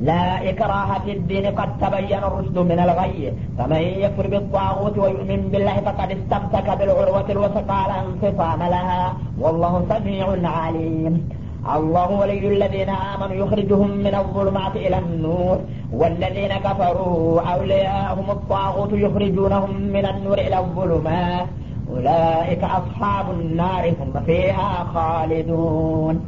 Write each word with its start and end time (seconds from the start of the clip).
لا 0.00 0.50
إكراه 0.50 0.98
في 1.04 1.12
الدين 1.12 1.46
قد 1.46 1.78
تبين 1.78 2.22
الرشد 2.28 2.58
من 2.58 2.78
الغي. 2.78 3.32
فمن 3.58 3.82
يكفر 4.04 4.26
بالطاغوت 4.26 4.98
ويؤمن 4.98 5.40
بالله 5.52 5.76
فقد 5.80 6.08
استمسك 6.10 6.78
بالعروة 6.78 7.30
الوثقى 7.30 7.80
لا 7.88 7.98
انفصام 8.06 8.60
لها. 8.62 9.16
والله 9.40 9.84
سميع 9.88 10.26
عليم. 10.58 11.28
الله 11.74 12.10
ولي 12.20 12.48
الذين 12.48 12.88
آمنوا 12.88 13.34
يخرجهم 13.34 13.90
من 13.90 14.14
الظلمات 14.14 14.76
إلى 14.76 14.98
النور. 14.98 15.58
والذين 15.92 16.52
كفروا 16.66 17.40
أولياءهم 17.40 18.30
الطاغوت 18.30 18.92
يخرجونهم 18.92 19.82
من 19.82 20.06
النور 20.06 20.38
إلى 20.38 20.58
الظلمات. 20.58 21.46
أولئك 21.90 22.64
أصحاب 22.64 23.30
النار 23.30 23.88
هم 23.88 24.22
فيها 24.26 24.84
خالدون. 24.94 26.20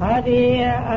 هذه 0.00 0.40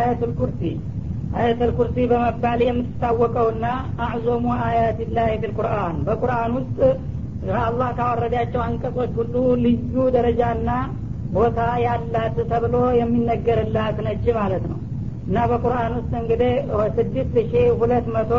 آية 0.02 0.20
الكرسي. 0.24 0.91
አያተል 1.36 1.72
ኩርሲ 1.78 1.98
በመባል 2.12 2.60
የምትታወቀውና 2.64 3.66
አዕዞሙ 4.06 4.46
አያት 4.66 5.00
ላህ 5.16 5.30
ፊልቁርአን 5.42 5.98
በቁርአን 6.08 6.52
ውስጥ 6.58 6.80
አላህ 7.62 7.90
ካወረዳቸው 7.98 8.62
አንቀጾች 8.66 9.12
ሁሉ 9.20 9.36
ልዩ 9.64 10.04
ደረጃና 10.16 10.70
ቦታ 11.34 11.60
ያላት 11.84 12.38
ተብሎ 12.52 12.76
የሚነገርላት 13.00 13.98
ነች 14.08 14.26
ማለት 14.40 14.64
ነው። 14.72 14.80
እና 15.28 15.46
በቁርአን 15.52 15.94
ውስጥ 16.00 16.12
እንግዲህ 16.22 16.52
ስድስት 16.98 17.36
ሺ 17.50 17.64
ሁለት 17.80 18.08
መቶ 18.16 18.32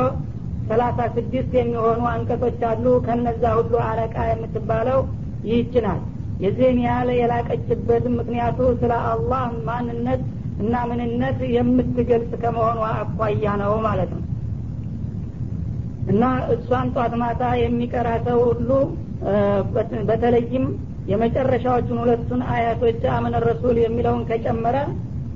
ሰላሳ 0.68 0.98
ስድስት 1.16 1.52
የሚሆኑ 1.58 2.02
አንቀጾች 2.12 2.60
አሉ። 2.70 2.84
ከነዛ 3.06 3.44
ሁሉ 3.58 3.74
አለቃ 3.88 4.16
የምትባለው 4.30 5.00
ይህች 5.48 5.74
ናት። 5.86 6.02
የዚህን 6.44 6.78
ያህል 6.86 7.08
የላቀችበትም 7.16 8.14
ምክንያቱ 8.20 8.58
ስለ 8.80 8.92
አላህ 9.10 9.42
ማንነት 9.66 10.22
እና 10.62 10.74
ምንነት 10.88 11.38
የምትገልጽ 11.54 12.32
ከመሆኗ 12.42 12.80
አኳያ 12.94 13.54
ነው 13.62 13.72
ማለት 13.86 14.10
ነው። 14.16 14.22
እና 16.12 16.22
እሷን 16.54 16.88
ጧት 16.94 17.14
ማታ 17.22 17.42
የሚቀራ 17.60 18.08
ሰው 18.26 18.38
ሁሉ 18.48 18.70
በተለይም 20.08 20.64
የመጨረሻዎቹን 21.10 22.00
ሁለቱን 22.02 22.42
አያቶች 22.52 23.02
አመነ 23.14 23.36
ረሱል 23.46 23.76
የሚለውን 23.82 24.22
ከጨመረ 24.28 24.76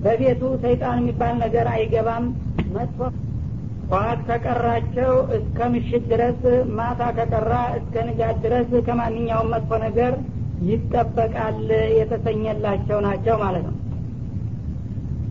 በቤቱ 0.05 0.43
ሰይጣን 0.65 0.99
የሚባል 1.01 1.35
ነገር 1.45 1.67
አይገባም። 1.75 2.27
መጥፎ 2.77 2.99
ጠዋት 3.87 4.21
ከቀራቸው 4.29 5.13
እስከ 5.37 5.69
ምሽት 5.73 6.05
ድረስ 6.13 6.41
ማታ 6.79 7.03
ከቀራ 7.19 7.53
እስከ 7.79 8.05
ንጋት 8.09 8.39
ድረስ 8.45 8.71
ከማንኛውም 8.89 9.53
መጥፎ 9.55 9.71
ነገር 9.85 10.15
ይጠበቃል 10.69 11.59
የተሰኘላቸው 11.99 12.99
ናቸው 13.07 13.37
ማለት 13.45 13.65
ነው 13.69 13.75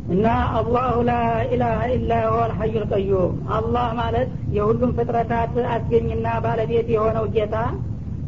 እና 0.05 0.25
አላሁ 0.57 0.95
ላኢላሀ 1.07 1.77
ኢላ 1.93 2.11
ሁወ 2.25 2.41
አልሐዩ 2.43 2.73
ልቀዩም 2.83 3.31
አላህ 3.55 3.85
ማለት 3.99 4.27
የሁሉም 4.55 4.91
ፍጥረታት 4.97 5.55
አስገኝና 5.75 6.27
ባለቤት 6.43 6.89
የሆነው 6.95 7.25
ጌታ። 7.35 7.55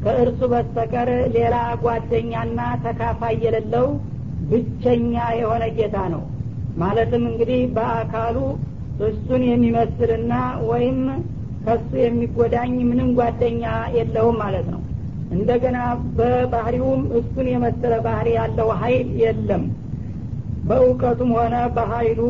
ከእርሱ 0.04 0.40
በስተቀር 0.52 1.10
ሌላ 1.36 1.56
ጓደኛና 1.84 2.60
ተካፋይ 2.84 3.36
የሌለው 3.46 3.88
ብቸኛ 4.50 5.14
የሆነ 5.40 5.64
ጌታ 5.78 5.98
ነው። 6.14 6.24
ማለትም 6.78 7.24
እንግዲህ 7.32 7.62
በአካሉ 7.78 8.38
እሱን 9.08 9.42
የሚመስልና 9.48 10.34
ወይም 10.70 11.00
ከሱ 11.66 11.90
የሚጎዳኝ 12.02 12.76
ምንም 12.90 13.10
ጓደኛ 13.18 13.64
የለውም 13.98 14.38
ማለት 14.44 14.68
ነው። 14.74 14.82
እንደገና 15.32 15.78
በባህሪውም 16.18 17.02
እሱን 17.20 17.48
የመሰለ 17.54 17.94
ባህሪ 18.06 18.28
ያለው 18.38 18.70
ሀይል 18.82 19.10
የለም 19.24 19.64
በእውቀቱም 20.70 21.32
ሆነ 21.38 21.56
በሀይሉ 21.76 22.22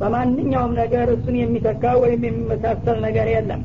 በማንኛውም 0.00 0.72
ነገር 0.80 1.08
እሱን 1.14 1.36
የሚተካ 1.40 1.84
ወይም 2.02 2.22
የሚመሳሰል 2.26 2.98
ነገር 3.06 3.28
የለም። 3.32 3.62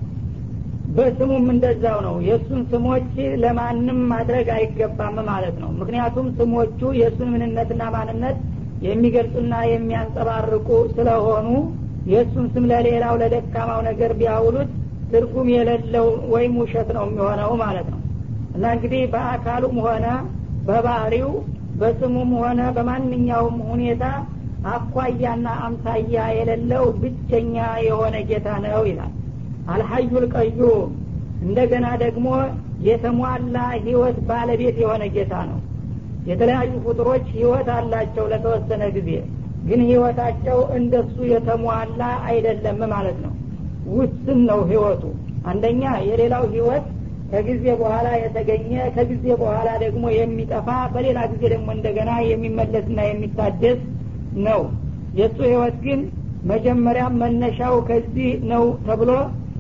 በስሙም 0.96 1.46
እንደዛው 1.54 1.98
ነው። 2.06 2.16
የእሱን 2.28 2.62
ስሞች 2.72 3.10
ለማንም 3.44 4.00
ማድረግ 4.12 4.48
አይገባም 4.56 5.18
ማለት 5.30 5.56
ነው። 5.64 5.70
ምክንያቱም 5.80 6.28
ስሞቹ 6.40 6.80
የእሱን 7.00 7.30
ምንነትና 7.34 7.84
ማንነት 7.96 8.38
የሚገልጹና 8.82 9.56
የሚያንጸባርቁ 9.72 10.68
ስለሆኑ 10.96 11.48
የእሱን 12.06 12.46
ስም 12.54 12.64
ለሌላው 12.72 13.16
ለደካማው 13.22 13.82
ነገር 13.90 14.12
ቢያውሉት 14.20 14.70
ትርጉም 15.12 15.48
የሌለው 15.54 16.06
ወይም 16.34 16.54
ውሸት 16.62 16.90
ነው 16.98 17.04
የሚሆነው 17.08 17.52
ማለት 17.64 17.88
ነው። 17.94 18.00
እና 18.56 18.64
እንግዲህ 18.76 19.02
በአካሉም 19.14 19.76
ሆነ 19.86 20.06
በባህሪው 20.68 21.30
በስሙም 21.82 22.32
ሆነ 22.42 22.62
በማንኛውም 22.76 23.58
ሁኔታ 23.70 24.04
አኳያና 24.72 25.48
አምሳያ 25.66 26.26
የሌለው 26.38 26.84
ብቸኛ 27.02 27.56
የሆነ 27.88 28.16
ጌታ 28.30 28.48
ነው 28.66 28.84
ይላል። 28.90 29.14
አልሐዩ 29.74 30.12
ልቀዩም 30.24 30.92
እንደገና 31.42 31.88
ደግሞ 32.04 32.28
የተሟላ 32.88 33.56
ህይወት 33.80 34.18
ባለቤት 34.30 34.78
የሆነ 34.84 35.04
ጌታ 35.16 35.34
ነው። 35.50 35.60
የተለያዩ 36.30 36.72
ፍጡሮች 36.86 37.26
ህይወት 37.38 37.70
አላቸው 37.76 38.26
ለተወሰነ 38.32 38.84
ጊዜ 38.98 39.10
ግን 39.68 39.82
ህይወታቸው 39.90 40.60
እንደሱ 40.78 41.16
የተሟላ 41.32 42.02
አይደለም 42.30 42.80
ማለት 42.94 43.18
ነው። 43.26 43.34
ውስን 43.96 44.40
ነው 44.50 44.60
ህይወቱ። 44.72 45.04
አንደኛ 45.46 45.84
የሌላው 46.08 46.44
ህይወት 46.54 46.86
ከጊዜ 47.32 47.66
በኋላ 47.82 48.08
የተገኘ 48.22 48.72
ከጊዜ 48.96 49.26
በኋላ 49.42 49.70
ደግሞ 49.84 50.04
የሚጠፋ 50.16 50.68
በሌላ 50.94 51.20
ጊዜ 51.32 51.44
ደግሞ 51.54 51.68
እንደገና 51.76 52.12
የሚመለስና 52.30 53.00
የሚታደስ 53.08 53.80
ነው። 54.48 54.62
የእሱ 55.20 55.38
ህይወት 55.48 55.78
ግን 55.86 56.02
መጀመሪያ 56.52 57.04
መነሻው 57.22 57.76
ከዚህ 57.90 58.30
ነው 58.52 58.64
ተብሎ 58.86 59.12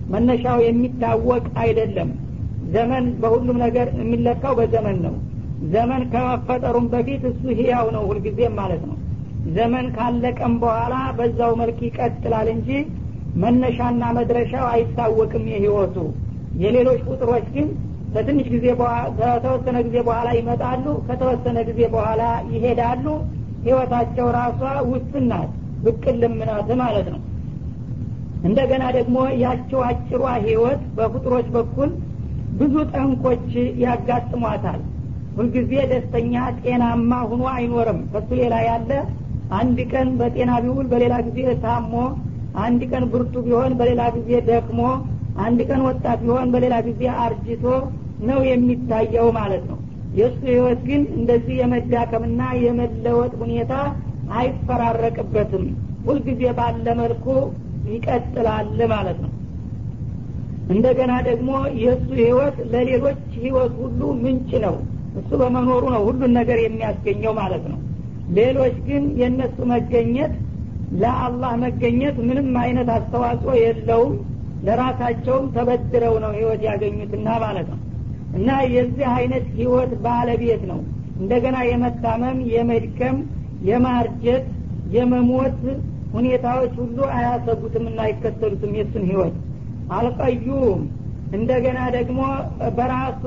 መነሻው 0.10 0.58
የሚታወቅ 0.66 1.44
አይደለም። 1.64 2.10
ዘመን 2.74 3.06
በሁሉም 3.22 3.58
ነገር 3.64 3.88
የሚለካው 4.00 4.54
በዘመን 4.60 4.98
ነው። 5.06 5.16
ዘመን 5.74 6.04
ከመፈጠሩም 6.14 6.86
በፊት 6.94 7.24
እሱ 7.32 7.44
ህያው 7.60 7.88
ነው 7.96 8.04
ሁልጊዜም 8.10 8.56
ማለት 8.60 8.84
ነው። 8.90 8.98
ዘመን 9.54 9.86
ካለቀም 9.96 10.54
በኋላ 10.64 10.96
በዛው 11.18 11.54
መልክ 11.62 11.80
ይቀጥላል 11.88 12.48
እንጂ 12.56 12.70
መነሻና 13.36 14.04
መድረሻው 14.18 14.66
አይታወቅም 14.72 15.46
የህይወቱ 15.52 15.96
የሌሎች 16.62 17.02
ቁጥሮች 17.10 17.46
ግን 17.56 17.68
ከትንሽ 18.14 18.48
ጊዜ 18.54 18.66
ከተወሰነ 19.20 19.78
ጊዜ 19.86 19.98
በኋላ 20.08 20.30
ይመጣሉ 20.38 20.86
ከተወሰነ 21.08 21.58
ጊዜ 21.70 21.82
በኋላ 21.94 22.22
ይሄዳሉ። 22.54 23.06
ህይወታቸው 23.66 24.28
ራሷ 24.38 24.60
ውስን 24.90 25.26
ናት 25.32 25.52
ብቅልም 25.84 26.36
ናት 26.42 26.70
ማለት 26.82 27.08
ነው። 27.14 27.22
እንደገና 28.48 28.84
ደግሞ 28.98 29.18
ያቸው 29.44 29.82
አጭሯ 29.90 30.24
ህይወት 30.46 30.82
በፍጡሮች 30.98 31.48
በኩል 31.56 31.90
ብዙ 32.60 32.76
ጠንኮች 32.94 33.46
ያጋጥሟታል። 33.84 34.82
ሁልጊዜ 35.38 35.74
ደስተኛ 35.92 36.34
ጤናማ 36.60 37.12
ሁኖ 37.30 37.44
አይኖርም። 37.54 38.00
ከሱ 38.14 38.30
ሌላ 38.42 38.56
ያለ 38.68 38.92
አንድ 39.60 39.78
ቀን 39.94 40.10
በጤና 40.20 40.52
ቢውል 40.66 40.88
በሌላ 40.92 41.16
ጊዜ 41.28 41.40
ታሞ 41.64 41.94
አንድ 42.64 42.82
ቀን 42.92 43.04
ብርቱ 43.12 43.34
ቢሆን 43.46 43.74
በሌላ 43.80 44.02
ጊዜ 44.18 44.32
ደክሞ 44.50 44.80
አንድ 45.40 45.60
ቀን 45.70 45.82
ወጣት 45.88 46.20
ቢሆን 46.24 46.50
በሌላ 46.54 46.76
ጊዜ 46.88 47.04
አርጅቶ 47.24 47.66
ነው 48.30 48.40
የሚታየው 48.50 49.28
ማለት 49.38 49.64
ነው። 49.70 49.78
የእሱ 50.16 50.40
ህይወት 50.50 50.80
ግን 50.88 51.02
እንደዚህ 51.18 51.56
የመዳከምና 51.60 52.42
የመለወጥ 52.64 53.34
ሁኔታ 53.42 53.74
አይፈራረቅበትም። 54.38 55.64
ሁልጊዜ 56.06 56.44
ባለ 56.58 56.86
መልኩ 57.00 57.26
ይቀጥላል 57.88 58.80
ማለት 58.94 59.18
ነው። 59.24 59.32
እንደገና 60.70 61.14
ደግሞ 61.28 61.52
የእሱ 61.84 62.08
ህይወት 62.22 62.58
ለሌሎች 62.74 63.22
ህይወት 63.38 63.74
ሁሉ 63.82 64.02
ምንጭ 64.24 64.52
ነው። 64.66 64.76
እሱ 65.20 65.30
በመኖሩ 65.42 65.84
ነው 65.96 66.04
ሁሉን 66.08 66.32
ነገር 66.40 66.60
የሚያስገኘው 66.62 67.34
ማለት 67.34 67.64
ነው። 67.72 67.80
ሌሎች 68.38 68.76
ግን 68.88 69.04
የእነሱ 69.22 69.58
መገኘት 69.74 70.34
ለአላህ 71.02 71.52
መገኘት 71.64 72.16
ምንም 72.28 72.50
አይነት 72.64 72.90
አስተዋጽኦ 72.96 73.54
የለውም 73.62 74.14
ለራሳቸውም 74.66 75.46
ተበድረው 75.56 76.16
ነው 76.24 76.32
ህይወት 76.38 76.62
ያገኙትና 76.68 77.28
ማለት 77.44 77.68
ነው። 77.74 77.80
እና 78.38 78.50
የዚህ 78.74 79.08
አይነት 79.16 79.46
ህይወት 79.56 79.94
ባለቤት 80.04 80.62
ነው። 80.72 80.80
እንደገና 81.22 81.58
የመታመም 81.70 82.38
የመድከም 82.54 83.18
የማርጀት 83.70 84.46
የመሞት 84.96 85.60
ሁኔታዎች 86.14 86.74
ሁሉ 86.82 86.98
አያሰጉትም 87.16 87.86
እና 87.90 88.00
አይከተሉትም 88.08 88.72
የሱን 88.80 89.04
ህይወት 89.12 89.36
አልቀዩም። 89.98 90.82
እንደገና 91.38 91.80
ደግሞ 91.98 92.22
በራሱ 92.78 93.24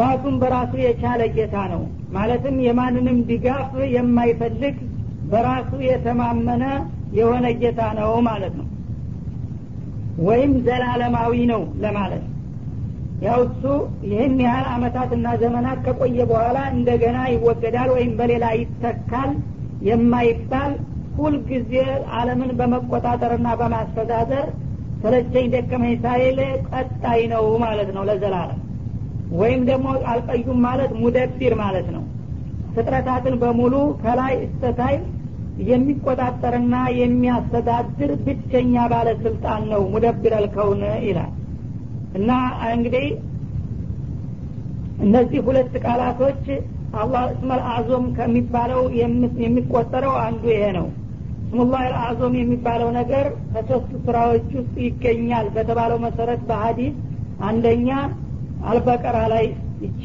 ራሱን 0.00 0.34
በራሱ 0.40 0.72
የቻለ 0.84 1.22
ጌታ 1.36 1.56
ነው። 1.72 1.82
ማለትም 2.12 2.56
የማንንም 2.66 3.18
ድጋፍ 3.30 3.72
የማይፈልግ 3.94 4.76
በራሱ 5.32 5.70
የተማመነ 5.88 6.64
የሆነ 7.18 7.46
ጌታ 7.60 7.82
ነው 7.98 8.12
ማለት 8.28 8.54
ነው 8.60 8.66
ወይም 10.26 10.52
ዘላለማዊ 10.66 11.34
ነው 11.50 11.62
ለማለት። 11.82 12.24
ያው 13.22 13.40
እሱ 13.46 13.62
ይህን 14.08 14.36
ያህል 14.44 14.66
አመታትና 14.74 15.26
ዘመናት 15.42 15.78
ከቆየ 15.86 16.18
በኋላ 16.30 16.58
እንደገና 16.74 17.18
ይወገዳል 17.32 17.90
ወይም 17.96 18.12
በሌላ 18.20 18.44
ይተካል 18.60 19.30
የማይባል 19.88 20.72
ሁልጊዜ 21.18 21.72
አለምን 22.16 22.50
በመቆጣጠርና 22.58 23.48
በማስተዳደር 23.60 24.46
ሰለቸኝ 25.02 25.46
ደከመኝ 25.54 25.94
ሳይል 26.02 26.38
ቀጣይ 26.72 27.20
ነው 27.32 27.44
ማለት 27.64 27.90
ነው 27.96 28.02
ለዘላለም። 28.08 28.60
ወይም 29.32 29.60
ደግሞ 29.70 29.88
አልቀዩም 30.12 30.58
ማለት 30.66 30.92
ሙደቢር 31.02 31.54
ማለት 31.62 31.88
ነው። 31.94 32.04
ፍጥረታትን 32.74 33.34
በሙሉ 33.42 33.74
ከላይ 34.02 34.34
እስተታይ 34.46 34.96
የሚቆጣጠርና 35.68 36.74
የሚያስተዳድር 36.98 38.10
ብቸኛ 38.24 38.74
ባለስልጣን 38.92 39.62
ነው 39.72 39.82
ሙደብር 39.92 40.34
አልከውን 40.38 40.82
ይላል። 41.06 41.32
እና 42.14 42.30
እንግዲህ 42.70 43.06
እነዚህ 45.04 45.40
ሁለት 45.46 45.74
ቃላቶች 45.84 46.44
አላህ 47.00 47.22
እስመል 47.32 47.60
አዞም 47.74 48.06
ከሚባለው 48.16 48.80
የሚቆጠረው 49.44 50.14
አንዱ 50.24 50.42
ይሄ 50.54 50.64
ነው። 50.78 50.88
እስሙላህ 51.44 51.80
አልአዞም 51.86 52.34
የሚባለው 52.38 52.90
ነገር 52.98 53.26
ከሶስት 53.52 53.92
ስራዎች 54.04 54.48
ውስጥ 54.58 54.74
ይገኛል 54.84 55.46
በተባለው 55.54 55.98
መሰረት 56.04 56.42
በሀዲስ 56.50 56.96
አንደኛ 57.42 57.88
አልበቀራ 58.70 59.18
ላይ 59.32 59.46
ይቺ 59.84 60.04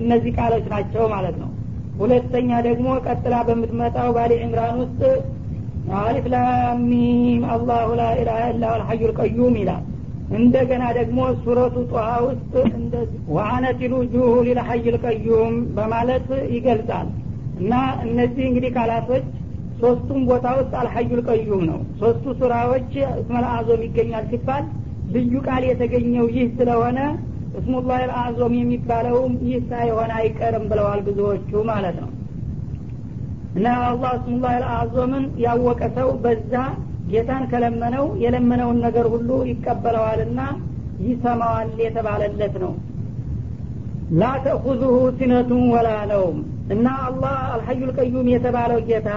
እነዚህ 0.00 0.32
ቃሎች 0.38 0.64
ናቸው 0.72 1.04
ማለት 1.14 1.36
ነው 1.42 1.50
ሁለተኛ 2.00 2.50
ደግሞ 2.66 2.88
ቀጥላ 3.06 3.34
በምትመጣው 3.48 4.08
ባሊ 4.16 4.32
ዕምራን 4.44 4.76
ውስጥ 4.82 5.00
አሊፍ 6.00 6.26
ላሚም 6.34 7.42
አላሁ 7.54 7.88
ላኢላሀ 8.00 8.42
ኢላ 8.52 8.64
አልሐዩ 8.74 9.00
ልቀዩም 9.10 9.56
ይላል። 9.60 9.82
እንደገና 10.36 10.84
ደግሞ 10.98 11.20
ሱረቱ 11.42 11.76
ጧሃ 11.90 12.06
ውስጥ 12.26 12.52
ወአነት 13.34 13.80
ልውጁሁ 13.92 14.28
ሊልሐይ 14.46 14.84
ልቀዩም 14.94 15.54
በማለት 15.76 16.28
ይገልጻል። 16.54 17.08
እና 17.60 17.72
እነዚህ 18.06 18.44
እንግዲህ 18.50 18.70
ቃላቶች 18.76 19.24
ሶስቱም 19.82 20.20
ቦታ 20.30 20.46
ውስጥ 20.58 20.72
አልሐዩ 20.80 21.10
ልቀዩም 21.20 21.62
ነው። 21.70 21.78
ሶስቱ 22.00 22.24
ሱራዎች 22.40 22.90
እስመል 23.14 23.46
አዞም 23.52 23.82
ይገኛል 23.86 24.24
ሲባል 24.32 24.64
ልዩ 25.14 25.34
ቃል 25.46 25.62
የተገኘው 25.70 26.26
ይህ 26.34 26.46
ስለሆነ 26.58 26.98
እስሙላህ 27.58 27.98
አልአዞም 28.02 28.52
የሚባለውም 28.58 29.32
ይህ 29.46 29.58
ሳይሆን 29.70 30.10
አይቀርም 30.18 30.64
ብለዋል 30.70 31.00
ብዙዎቹ 31.06 31.50
ማለት 31.70 31.96
ነው። 32.02 32.10
እና 33.56 33.66
አላህ 33.88 34.12
እስሙላህ 34.18 34.52
አልአዞምን 34.58 35.24
ያወቀ 35.44 35.82
ሰው 35.96 36.08
በዛ 36.22 36.54
ጌታን 37.10 37.44
ከለመነው 37.50 38.06
የለመነውን 38.22 38.78
ነገር 38.84 39.06
ሁሉ 39.14 39.30
ይቀበለዋልና 39.50 40.40
ይሰማዋል 41.06 41.70
የተባለለት 41.84 42.54
ነው። 42.64 42.72
ላ 44.20 44.30
ተእኹዙሁ 44.44 44.94
ሲነቱን 45.18 45.64
ወላ 45.74 45.90
ነውም። 46.10 46.38
እና 46.74 46.86
አላህ 47.06 47.36
አልሐዩ 47.52 47.80
ልቀዩም 47.90 48.26
የተባለው 48.32 48.80
ጌታ 48.88 49.10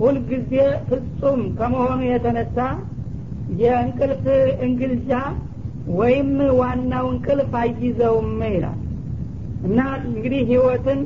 ሁልጊዜ 0.00 0.52
ፍጹም 0.88 1.40
ከመሆኑ 1.58 2.00
የተነሳ 2.08 2.58
የእንቅልፍ 3.60 4.24
እንግልጃ 4.66 5.12
ወይም 5.96 6.30
ዋናው 6.58 7.06
እንቅልፍ 7.12 7.52
አይይዘውም 7.60 8.30
ይላል። 8.48 8.78
እና 9.68 9.78
እንግዲህ 10.08 10.40
ህይወትን 10.50 11.00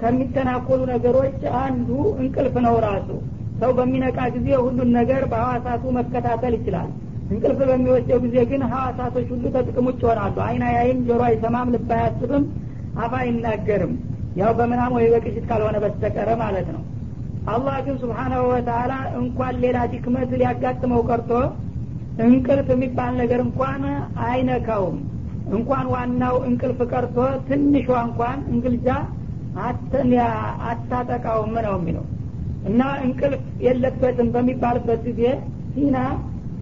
ከሚተናኮሉ 0.00 0.80
ነገሮች 0.92 1.40
አንዱ 1.60 1.88
እንቅልፍ 2.22 2.54
ነው 2.66 2.76
ራሱ። 2.86 3.08
ሰው 3.60 3.72
በሚነቃ 3.78 4.18
ጊዜ 4.36 4.48
ሁሉን 4.64 4.90
ነገር 4.98 5.22
በሐዋሳቱ 5.32 5.84
መከታተል 5.98 6.54
ይችላል። 6.58 6.88
እንቅልፍ 7.30 7.60
በሚወስደው 7.68 8.18
ጊዜ 8.24 8.36
ግን 8.50 8.62
ሐዋሳቶች 8.72 9.28
ሁሉ 9.34 9.44
ተጥቅም 9.54 9.86
ውጭ 9.90 10.00
ይሆናሉ። 10.04 10.36
አይን 10.46 10.62
አያይም 10.68 11.00
ጆሮ 11.08 11.20
አይሰማም 11.28 11.70
ልብ 11.74 11.90
አያስብም 11.96 12.44
አፍ 12.98 13.12
አይናገርም። 13.20 13.92
ያው 14.36 14.50
በምናም 14.58 14.92
ወይ 14.96 15.06
በቅሽት 15.14 15.44
ካልሆነ 15.48 15.76
በስተቀረ 15.84 16.30
ማለት 16.42 16.68
ነው። 16.74 16.82
አላህ 17.52 17.76
ግን 17.86 17.96
ስብሓናሁ 18.02 18.42
ወተላ 18.50 18.92
እንኳን 19.20 19.54
ሌላ 19.62 19.78
ድክመት 19.92 20.30
ሊያጋጥመው 20.40 21.00
ቀርቶ 21.08 21.30
እንቅልፍ 22.26 22.68
የሚባል 22.72 23.12
ነገር 23.20 23.40
እንኳን 23.46 23.82
አይነካውም። 24.26 24.98
እንኳን 25.52 25.86
ዋናው 25.92 26.36
እንቅልፍ 26.48 26.80
ቀርቶ 26.90 27.16
ትንሿ 27.48 27.86
እንኳን 28.06 28.38
እንግልጃ 28.52 28.88
አታጠቃውም 30.70 31.54
ነው 31.58 31.74
የሚለው። 31.78 32.04
እና 32.68 32.82
እንቅልፍ 33.06 33.42
የለበትም 33.64 34.28
በሚባልበት 34.34 35.00
ጊዜ 35.08 35.22
ሲና 35.74 35.96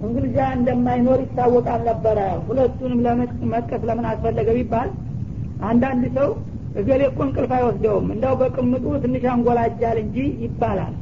እንግልጃ 0.03 0.39
እንደማይኖር 0.57 1.21
ይታወቃል 1.25 1.81
ነበረ። 1.89 2.19
ሁለቱንም 2.47 3.03
ለመጥቀስ 3.07 3.83
ለምን 3.89 4.07
አስፈለገ 4.13 4.49
ቢባል 4.59 4.89
አንዳንድ 5.63 6.05
ሰው 6.17 6.31
እገሌ 6.81 7.01
እኮ 7.11 7.21
እንቅልፍ 7.27 7.53
አይወስደውም 7.57 8.09
እንዳው 8.15 8.35
በቅምጡ 8.41 8.85
ትንሽ 9.05 9.25
አንጎላጃል 9.33 9.99
እንጂ 10.05 10.17
ይባላል። 10.45 10.95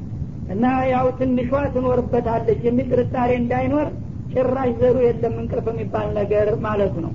እና 0.50 0.64
ያው 0.92 1.06
ትንሿ 1.18 1.40
ትኖርበታለች 1.74 2.60
የሚል 2.66 2.86
ጥርጣሬ 2.92 3.30
እንዳይኖር 3.40 3.88
ጭራሽ 4.32 4.70
ዘሩ 4.80 4.96
የለም 5.04 5.34
እንቅልፍ 5.42 5.66
የሚባል 5.72 6.08
ነገር 6.18 6.48
ማለቱ 6.64 6.94
ነው። 7.04 7.12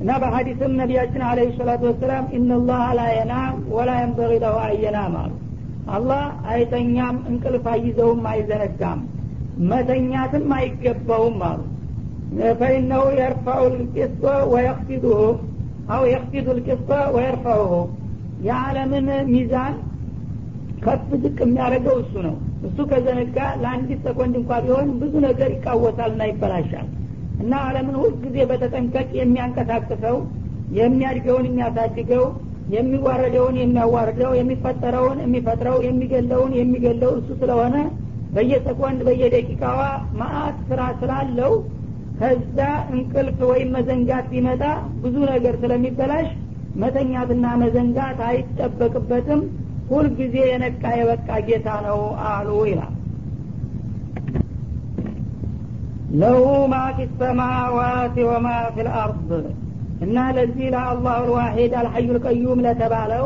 እና 0.00 0.10
በሀዲስም 0.22 0.72
ነቢያችን 0.80 1.22
አለ 1.28 1.38
ሰላቱ 1.56 1.82
ወሰላም 1.88 2.26
ኢነላህ 2.36 2.82
ላ 2.98 3.06
የናም 3.14 3.56
ወላ 3.72 3.90
የንበቂ 4.00 4.32
ለሁ 4.44 4.56
አየናም 4.66 5.14
አሉ። 5.22 5.32
አላህ 5.90 6.22
አይተኛም 6.52 7.16
እንቅልፍ 7.30 7.66
አይዘውም 7.72 8.22
አይዘነጋም 8.32 9.00
መተኛትም 9.70 10.46
አይገባውም 10.58 11.38
አሉ። 11.48 11.60
ፈኢነሁ 12.60 13.04
የርፋዑ 13.18 13.60
ልቅስጦ 13.74 14.24
ወየክፊዱሁ 14.52 15.20
አው 15.94 16.02
የክፊዱ 16.10 16.46
ልቅስጦ 16.58 16.90
ወየርፋዑሁ። 17.14 17.72
የዓለምን 18.48 19.06
ሚዛን 19.30 19.74
ከፍ 20.84 21.08
ዝቅ 21.22 21.36
የሚያደርገው 21.44 21.96
እሱ 22.02 22.14
ነው። 22.26 22.34
እሱ 22.68 22.78
ከዘነጋ 22.90 23.38
ለአንዲት 23.62 24.00
ሰኮንድ 24.06 24.34
እንኳ 24.40 24.50
ቢሆን 24.64 24.88
ብዙ 25.00 25.14
ነገር 25.26 25.50
ይቃወሳልና 25.54 26.22
ይበላሻል። 26.30 26.88
እና 27.42 27.52
አለምን 27.66 27.96
ሁልጊዜ 28.02 28.36
በተጠንቀቅ 28.50 29.08
የሚያንቀሳቅሰው 29.20 30.16
የሚያድገውን 30.78 31.46
የሚያሳድገው 31.48 32.24
የሚዋረደውን 32.74 33.56
የሚያዋርደው 33.60 34.32
የሚፈጠረውን 34.38 35.18
የሚፈጥረው 35.24 35.76
የሚገለውን 35.86 36.52
የሚገለው 36.58 37.12
እሱ 37.20 37.28
ስለሆነ 37.42 37.76
በየሰኮንድ 38.34 39.00
በየደቂቃዋ 39.06 39.80
ማአት 40.18 40.56
ስራ 40.70 40.80
ስላለው 41.00 41.52
ከዛ 42.18 42.58
እንቅልፍ 42.92 43.38
ወይም 43.50 43.70
መዘንጋት 43.76 44.26
ቢመጣ 44.32 44.62
ብዙ 45.02 45.16
ነገር 45.32 45.54
ስለሚበላሽ 45.62 46.28
መተኛትና 46.82 47.46
መዘንጋት 47.62 48.18
አይጠበቅበትም 48.28 49.40
ሁልጊዜ 49.90 50.36
የነቃ 50.48 50.82
የበቃ 50.98 51.28
ጌታ 51.46 51.68
ነው 51.86 52.00
አሉ 52.28 52.48
ይላል። 52.68 52.94
ለሁ 56.18 56.42
ማ 56.72 56.76
ፊ 56.96 57.06
ሰማዋት 57.20 58.16
ወማ 58.28 58.46
ፊ 58.74 58.86
እና 60.06 60.16
ለዚህ 60.36 60.66
ለአላሁ 60.74 61.20
ልዋሒድ 61.28 61.72
አልሐዩ 61.78 62.08
ልቀዩም 62.16 62.60
ለተባለው 62.66 63.24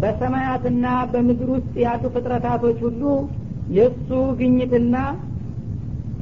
በሰማያትና 0.00 0.86
በምድር 1.12 1.48
ውስጥ 1.54 1.72
ያሉ 1.84 2.04
ፍጥረታቶች 2.14 2.78
ሁሉ 2.86 3.02
የእሱ 3.76 4.08
ግኝትና 4.38 4.96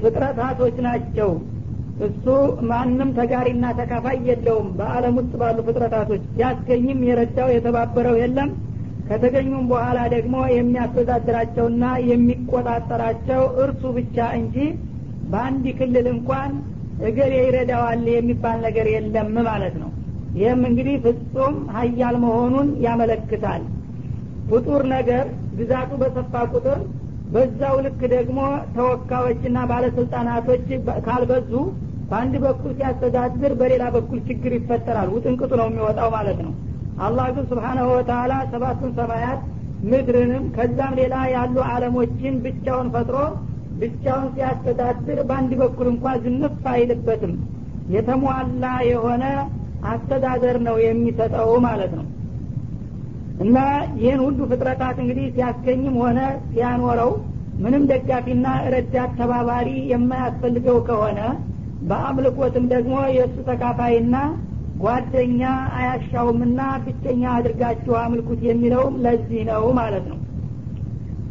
ፍጥረታቶች 0.01 0.77
ናቸው። 0.87 1.31
እሱ 2.07 2.25
ማንም 2.71 3.11
ተጋሪና 3.19 3.65
ተካፋይ 3.79 4.17
የለውም። 4.29 4.69
በአለም 4.79 5.15
ውስጥ 5.21 5.33
ባሉ 5.41 5.59
ፍጥረታቶች 5.69 6.23
ያስገኝም 6.41 7.03
የረዳው 7.09 7.51
የተባበረው 7.55 8.17
የለም 8.23 8.51
ከተገኙም 9.09 9.65
በኋላ 9.71 9.99
ደግሞ 10.15 10.37
የሚያስተዳድራቸውና 10.55 11.85
የሚቆጣጠራቸው 12.11 13.43
እርሱ 13.65 13.83
ብቻ 13.99 14.27
እንጂ 14.39 14.57
በአንድ 15.33 15.67
ክልል 15.79 16.07
እንኳን 16.13 16.53
እገሌ 17.07 17.33
ይረዳዋል 17.43 18.03
የሚባል 18.13 18.59
ነገር 18.67 18.87
የለም 18.95 19.33
ማለት 19.49 19.75
ነው። 19.83 19.91
ይህም 20.37 20.63
እንግዲህ 20.69 20.97
ፍጹም 21.05 21.57
ሀያል 21.77 22.17
መሆኑን 22.25 22.69
ያመለክታል። 22.87 23.63
ፍጡር 24.49 24.83
ነገር 24.95 25.25
ግዛቱ 25.59 25.91
በሰፋ 26.01 26.43
ቁጥር 26.53 26.81
በዛው 27.35 27.77
ልክ 27.85 28.01
ደግሞ 28.15 28.39
ተወካዮችና 28.75 29.59
ባለስልጣናቶች 29.71 30.67
ካልበዙ 31.07 31.53
በአንድ 32.11 32.35
በኩል 32.45 32.73
ሲያስተዳድር 32.79 33.53
በሌላ 33.61 33.85
በኩል 33.95 34.19
ችግር 34.29 34.53
ይፈጠራል። 34.59 35.09
ውጥንቅጡ 35.15 35.53
ነው 35.61 35.69
የሚወጣው 35.71 36.11
ማለት 36.17 36.41
ነው 36.47 36.53
አላህ 37.01 37.27
ግን 37.37 37.45
ስብሓናሁ 37.51 37.87
ወተላ 37.93 38.33
ሰባቱን 38.53 38.93
ሰማያት 38.99 39.41
ምድርንም 39.85 40.45
ከዛም 40.57 40.93
ሌላ 41.01 41.15
ያሉ 41.33 41.57
አለሞችን 41.71 42.35
ብቻውን 42.45 42.89
ፈጥሮ 42.95 43.17
ብቻውን 43.81 44.27
ሲያስተዳድር 44.35 45.19
በአንድ 45.29 45.53
በኩል 45.63 45.87
እንኳ 45.93 46.15
ዝንፍ 46.25 46.65
አይልበትም። 46.73 47.33
የተሟላ 47.95 48.65
የሆነ 48.91 49.25
አስተዳደር 49.91 50.57
ነው 50.67 50.77
የሚሰጠው 50.85 51.51
ማለት 51.67 51.93
ነው። 51.99 52.07
እና 53.45 53.57
ይህን 54.01 54.21
ሁሉ 54.27 54.41
ፍጥረታት 54.51 54.97
እንግዲህ 55.03 55.27
ሲያስገኝም 55.35 55.97
ሆነ 56.03 56.19
ሲያኖረው 56.51 57.11
ምንም 57.59 57.83
ደጋፊና 57.91 58.47
ረዳት 58.75 59.11
ተባባሪ 59.19 59.69
የማያስፈልገው 59.93 60.79
ከሆነ 60.89 61.21
በአምልኮትም 61.91 62.65
ደግሞ 62.73 62.95
የእሱ 63.17 63.37
ተካፋይና 63.49 64.17
ጓደኛ 64.83 65.43
አያሻውምና 65.77 66.61
ብቸኛ 66.85 67.23
አድርጋችሁ 67.37 67.95
አምልኩት 68.01 68.41
የሚለውም 68.49 68.95
ለዚህ 69.05 69.43
ነው 69.51 69.65
ማለት 69.79 70.07
ነው። 70.13 70.19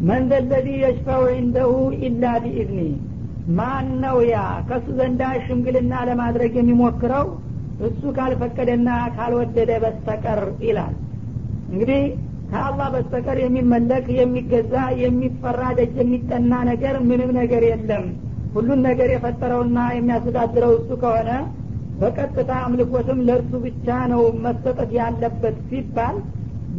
መን 0.07 0.23
ዘለዚ 0.31 0.67
የሽፈው 0.83 1.23
ዒንደሁ 1.31 1.71
ኢላ 2.05 2.23
ቢኢዝኒ? 2.43 2.79
ማን 3.57 3.88
ነው 4.03 4.17
ያ? 4.25 4.35
ከእሱ 4.67 4.88
ዘንዳ 5.00 5.21
ሽምግልና 5.45 5.93
ለማድረግ 6.09 6.53
የሚሞክረው? 6.59 7.25
እሱ 7.88 8.01
ካልፈቀደና 8.17 8.89
ካልወደደ 9.15 9.71
በስተቀር 9.83 10.41
ይላል። 10.67 10.93
እንግዲህ 11.71 12.03
ከአላህ 12.51 12.88
በስተቀር 12.95 13.38
የሚመለክ 13.43 14.05
የሚገዛ 14.19 14.73
የሚፈራ 15.03 15.62
ደጅ 15.79 15.95
የሚጠና 16.01 16.53
ነገር 16.71 16.95
ምንም 17.09 17.31
ነገር 17.39 17.63
የለም። 17.69 18.05
ሁሉን 18.55 18.81
ነገር 18.88 19.09
የፈጠረውና 19.13 19.79
የሚያስተዳድረው 19.95 20.71
እሱ 20.79 20.89
ከሆነ 21.03 21.29
በቀጥታ 22.00 22.51
አምልኮትም 22.65 23.19
ለእርሱ 23.27 23.51
ብቻ 23.65 23.97
ነው 24.12 24.21
መሰጠት 24.45 24.91
ያለበት 25.00 25.57
ሲባል 25.69 26.15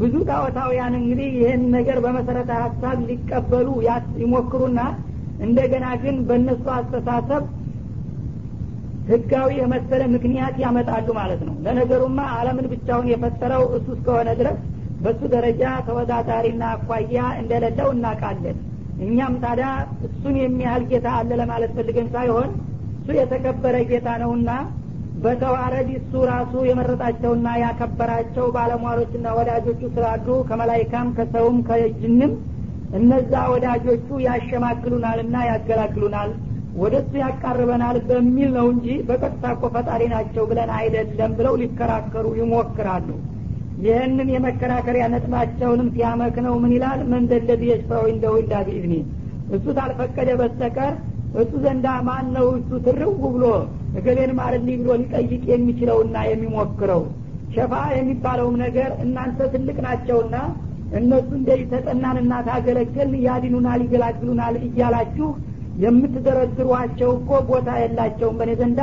ብዙ 0.01 0.15
ጣዖታውያን 0.29 0.95
እንግዲህ 1.01 1.29
ይህን 1.39 1.63
ነገር 1.75 1.99
በመሰረተ 2.05 2.51
ሀሳብ 2.63 2.97
ሊቀበሉ 3.09 3.69
ይሞክሩና 4.23 4.81
እንደገና 5.45 5.87
ግን 6.03 6.17
በእነሱ 6.29 6.65
አስተሳሰብ 6.77 7.45
ህጋዊ 9.09 9.51
የመሰለ 9.61 10.03
ምክንያት 10.13 10.55
ያመጣሉ 10.63 11.09
ማለት 11.19 11.41
ነው። 11.49 11.55
ለነገሩማ 11.65 12.21
አለምን 12.37 12.67
ብቻውን 12.73 13.09
የፈጠረው 13.13 13.65
እሱ 13.77 13.87
እስከሆነ 13.97 14.29
ድረስ 14.41 14.59
በሱ 15.01 15.21
ደረጃ 15.35 15.63
ተወዳዳሪና 15.89 16.63
አኳያ 16.75 17.17
እንደሌለው 17.41 17.89
እናውቃለን። 17.95 18.59
እኛም 19.05 19.35
ታዲያ 19.43 19.69
እሱን 20.07 20.37
የሚያህል 20.41 20.85
ጌታ 20.91 21.09
አለ 21.19 21.31
ለማለት 21.41 21.73
ፈልገን 21.79 22.09
ሳይሆን 22.15 22.49
እሱ 22.99 23.09
የተከበረ 23.19 23.77
ጌታ 23.91 24.09
ነውና 24.23 24.51
በተዋረድ 25.25 25.89
እሱ 25.99 26.13
ራሱ 26.31 26.53
የመረጣቸውና 26.69 27.49
ያከበራቸው 27.63 28.47
ባለሟሎችና 28.57 29.27
ወዳጆቹ 29.39 29.81
ስላሉ 29.95 30.27
ከመላይካም 30.49 31.09
ከሰውም 31.19 31.59
ከጅንም 31.69 32.33
እነዛ 32.99 33.33
ወዳጆቹ 33.53 34.09
ያሸማግሉናልና 34.27 35.37
ያገላግሉናል 35.51 36.33
ወደ 36.77 36.95
እሱ 37.03 37.13
ያቃርበናል 37.23 37.97
በሚል 38.09 38.51
ነው 38.57 38.67
እንጂ 38.73 38.87
በቀጥታ 39.09 39.45
እኮ 39.55 39.65
ፈጣሪ 39.75 40.03
ናቸው 40.15 40.45
ብለን 40.51 40.71
አይደለም 40.79 41.33
ብለው 41.39 41.55
ሊከራከሩ 41.61 42.27
ይሞክራሉ። 42.41 43.09
ይህንን 43.85 44.29
የመከራከሪያ 44.35 45.05
ነጥባቸውንም 45.13 45.89
ሲያመክነው 45.95 46.55
ምን 46.63 46.73
ይላል? 46.77 47.01
መንደለዚ 47.13 47.63
የሽፈው 47.71 48.05
እንደው 48.13 48.35
ኢላ 48.43 48.55
ቢኢዝኒ 48.67 48.95
እሱ 49.55 49.65
ታልፈቀደ 49.79 50.31
በስተቀር 50.41 50.93
እሱ 51.43 51.53
ዘንዳ 51.65 51.87
ማን 52.09 52.27
ነው 52.37 52.47
እሱ 52.59 52.71
ትርው 52.87 53.13
ብሎ 53.27 53.45
እገሌን 53.95 54.33
ማርልኝ 54.39 54.77
ብሎ 54.81 54.93
ሊጠይቅ 55.01 55.43
የሚችለውና 55.51 56.17
የሚሞክረው 56.29 57.03
ሸፋ 57.55 57.73
የሚባለውም 57.97 58.55
ነገር 58.65 58.91
እናንተ 59.05 59.49
ትልቅ 59.53 59.77
ናቸውና 59.87 60.37
እነሱ 60.99 61.29
እንደዚህ 61.39 61.67
ተጠናንና 61.73 62.35
ታገለገል 62.49 63.13
ያድኑናል 63.27 63.81
ይገላግሉናል 63.85 64.55
እያላችሁ 64.67 65.29
የምትደረድሯቸው 65.85 67.11
እኮ 67.19 67.39
ቦታ 67.49 67.69
የላቸውም 67.83 68.37
በእኔ 68.41 68.53
ዘንዳ። 68.61 68.81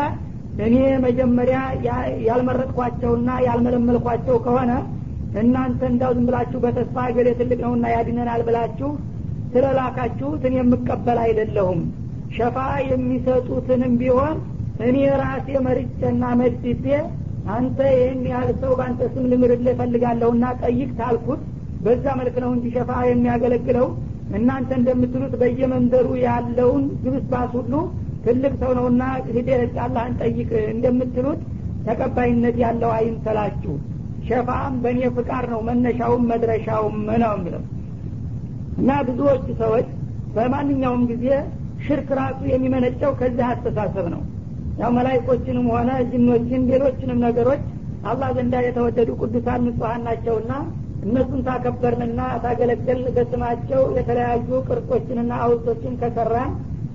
እኔ 0.65 0.75
መጀመሪያ 1.05 1.59
ያልመረጥኳቸውና 2.27 3.29
ያልመለመልኳቸው 3.45 4.37
ከሆነ 4.45 4.71
እናንተ 5.41 5.81
እንዳው 5.91 6.11
ዝም 6.15 6.25
ብላችሁ 6.29 6.59
በተስፋ 6.63 7.05
እገሌ 7.11 7.27
ትልቅ 7.39 7.59
ነውና 7.65 7.85
ያድነናል 7.93 8.41
ብላችሁ 8.47 8.89
ስለላካችሁትን 9.53 10.53
የምቀበል 10.57 11.19
አይደለሁም። 11.23 11.79
ሸፋ 12.35 12.57
የሚሰጡትንም 12.89 13.93
ቢሆን 14.01 14.35
እኔ 14.81 14.97
ራሴ 15.21 15.47
መርጬና 15.65 16.23
መድቤ 16.39 16.85
አንተ 17.53 17.79
ይህን 17.93 18.21
ያህል 18.31 18.49
ሰው 18.61 18.71
በአንተ 18.79 19.01
ስም 19.13 19.23
ልምርልህ 19.31 19.73
እፈልጋለሁና 19.73 20.45
ጠይቅ 20.61 20.89
ታልኩት 20.99 21.41
በዛ 21.85 22.05
መልክ 22.19 22.35
ነው 22.43 22.51
እንጂ 22.55 22.65
ሸፋ 22.75 22.89
የሚያገለግለው። 23.09 23.87
እናንተ 24.37 24.69
እንደምትሉት 24.79 25.33
በየመንደሩ 25.41 26.07
ያለውን 26.25 26.83
ግብስባስ 27.03 27.51
ሁሉ 27.57 27.73
ትልቅ 28.25 28.53
ሰው 28.61 28.71
ነውና 28.77 29.03
ሂደህ 29.29 29.61
አላህን 29.85 30.13
ጠይቅ 30.21 30.49
እንደምትሉት 30.73 31.39
ተቀባይነት 31.87 32.57
ያለው 32.63 32.91
አይምሰላችሁ 32.97 33.73
ሸፋም 34.27 34.73
በእኔ 34.83 35.01
ፍቃድ 35.15 35.45
ነው 35.53 35.61
መነሻውም 35.69 36.27
መድረሻውም 36.31 36.97
ነው 37.23 37.33
የሚለው። 37.37 37.63
እና 38.81 38.91
ብዙዎቹ 39.07 39.47
ሰዎች 39.63 39.87
በማንኛውም 40.35 41.03
ጊዜ 41.11 41.25
ሽርክ 41.85 42.09
ራሱ 42.19 42.39
የሚመነጨው 42.51 43.11
ከዚህ 43.19 43.45
አስተሳሰብ 43.49 44.05
ነው 44.13 44.21
ያው 44.79 44.91
መላይኮችንም 44.95 45.67
ሆነ 45.73 45.89
ጅኖችን 46.11 46.61
ሌሎችንም 46.71 47.19
ነገሮች 47.25 47.63
አላህ 48.11 48.29
ዘንዳ 48.37 48.55
የተወደዱ 48.65 49.09
ቅዱሳን 49.21 49.61
ንጹሀን 49.65 50.03
ናቸውና 50.07 50.51
እነሱን 51.05 51.41
ታከበርንና 51.47 52.21
ታገለገልን 52.43 53.13
በስማቸው 53.15 53.81
የተለያዩ 53.97 54.49
ቅርጾችንና 54.67 55.31
አውልቶችን 55.43 55.93
ከሰራን 56.01 56.51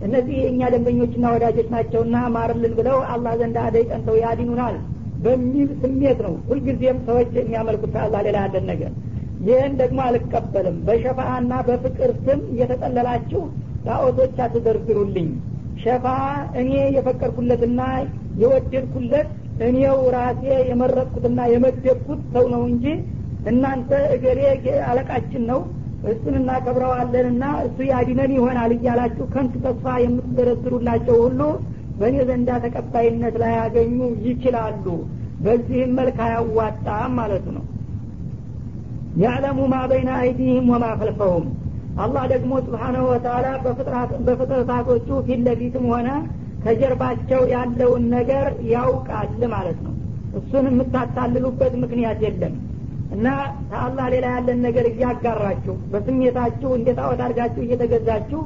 እነዚህ 0.07 0.37
የእኛ 0.41 0.63
ደንበኞችና 0.73 1.27
ወዳጆች 1.35 1.69
ናቸውና 1.75 2.17
ማርልን 2.35 2.75
ብለው 2.79 2.99
አላህ 3.15 3.35
ዘንዳ 3.41 3.59
አደይ 3.69 3.85
ቀንተው 3.91 4.17
ያዲኑናል 4.23 4.77
በሚል 5.25 5.69
ስሜት 5.83 6.19
ነው 6.27 6.35
ሁልጊዜም 6.49 6.99
ሰዎች 7.07 7.31
የሚያመልኩት 7.39 7.93
ከአላህ 7.95 8.21
ሌላ 8.27 8.39
ያለን 8.45 8.67
ነገር። 8.73 8.93
ይህን 9.47 9.73
ደግሞ 9.81 9.99
አልቀበልም። 10.05 10.77
በሸፋአና 10.87 11.53
በፍቅር 11.69 12.11
ስም 12.25 12.41
እየተጠለላችሁ 12.53 13.43
ጣዖቶች 13.87 14.37
አትደርድሩልኝ 14.45 15.29
ሸፋ 15.87 16.07
እኔ 16.61 16.71
የፈቀድኩለትና 16.95 17.81
የወደድኩለት 18.41 19.29
እኔው 19.67 19.99
ራሴ 20.15 20.43
የመረጥኩትና 20.71 21.41
የመደብኩት 21.53 22.23
ሰው 22.35 22.45
ነው 22.55 22.63
እንጂ 22.71 22.87
እናንተ 23.51 23.91
እገሌ 24.15 24.41
አለቃችን 24.89 25.43
ነው 25.51 25.61
እሱን 26.11 26.35
እናከብረዋለንና 26.41 27.45
እሱ 27.67 27.79
ያዲነን 27.91 28.33
ይሆናል 28.37 28.73
እያላችሁ 28.77 29.25
ከንቱ 29.35 29.55
ተስፋ 29.65 29.95
የምትደረድሩላቸው 30.03 31.17
ሁሉ 31.25 31.41
በእኔ 32.01 32.17
ዘንዳ 32.29 32.51
ተቀባይነት 32.65 33.37
ላያገኙ 33.43 33.99
ይችላሉ። 34.27 34.85
በዚህም 35.45 35.95
መልክ 35.99 36.19
አያዋጣም 36.27 37.15
ማለቱ 37.19 37.47
ነው። 37.57 37.65
ያዕለሙ 39.23 39.59
ማ 39.73 39.79
በይነ 39.91 40.11
አይዲህም 40.21 40.67
ወማ 40.73 40.87
ከልፈሁም 41.01 41.47
አላህ 42.05 42.25
ደግሞ 42.33 42.53
ስብሓናሁ 42.65 43.05
ወተላ 43.11 43.47
በፍጥረታቶቹ 44.27 45.09
ፊት 45.27 45.41
ለፊትም 45.47 45.85
ሆነ 45.93 46.09
ከጀርባቸው 46.65 47.43
ያለውን 47.53 48.05
ነገር 48.15 48.47
ያውቃል 48.73 49.43
ማለት 49.53 49.79
ነው። 49.87 49.95
እሱን 50.39 50.65
የምታታልሉበት 50.71 51.75
ምክንያት 51.83 52.19
የለም። 52.25 52.55
እና 53.13 53.27
ከአላህ 53.71 54.07
ሌላ 54.15 54.27
ያለን 54.35 54.59
ነገር 54.67 54.87
እያጋራችሁ 54.91 55.75
በስሜታችሁ 55.93 56.71
እንደ 56.79 56.89
ጣዖት 56.99 57.21
አድርጋችሁ 57.27 57.63
እየተገዛችሁ 57.65 58.41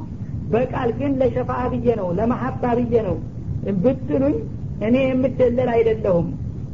በቃል 0.51 0.89
ግን 0.99 1.11
ለሸፋ 1.21 1.51
ብዬ 1.73 1.87
ነው 1.99 2.07
ለመሀባ 2.17 2.63
ብዬ 2.79 2.95
ነው 3.07 3.17
ብትሉኝ 3.83 4.35
እኔ 4.87 4.95
የምደለል 5.05 5.69
አይደለሁም። 5.75 6.27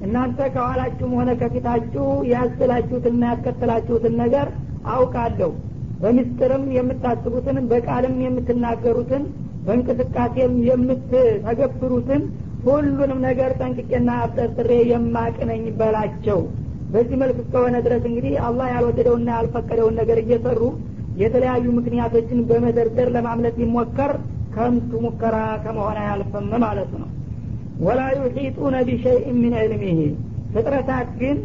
እናንተ 0.05 0.39
ከኋላችሁም 0.55 1.13
ሆነ 1.19 1.29
ከፊታችሁ 1.39 2.05
ያስላችሁትና 2.31 3.23
ያስከተላችሁትን 3.31 4.13
ነገር 4.23 4.47
አውቃለሁ 4.91 5.51
በምስጥርም 6.01 6.63
የምታስቡትን 6.75 7.57
በቃልም 7.71 8.15
የምትናገሩትን 8.25 9.23
በእንቅስቃሴም 9.65 10.53
የምትተገብሩትን 10.67 12.21
ሁሉንም 12.65 13.19
ነገር 13.25 13.51
ጠንቅቄና 13.59 14.09
አብጠርጥሬ 14.21 14.71
የማቅነኝ 14.91 15.63
በላቸው። 15.79 16.39
በዚህ 16.91 17.17
መልክ 17.21 17.37
እስከሆነ 17.43 17.75
ድረስ 17.85 18.03
እንግዲህ 18.09 18.33
አላህ 18.47 18.67
ያልወደደውና 18.73 19.29
ያልፈቀደውን 19.37 19.97
ነገር 20.01 20.19
እየሰሩ 20.23 20.61
የተለያዩ 21.21 21.65
ምክንያቶችን 21.77 22.39
በመደርደር 22.49 23.09
ለማምለጥ 23.15 23.55
ይሞከር 23.63 24.11
ከንቱ 24.55 24.91
ሙከራ 25.05 25.35
ከመሆን 25.63 25.97
አያልፍም 26.01 26.47
ማለት 26.63 26.91
ነው። 27.01 27.09
ወላ 27.79 28.01
ዩሒጡነ 28.17 28.75
ቢሸይء 28.87 29.25
ምን 29.41 29.53
ዕልሚህ 29.63 29.99
ፍጥረታት 30.53 31.09
ግን 31.19 31.37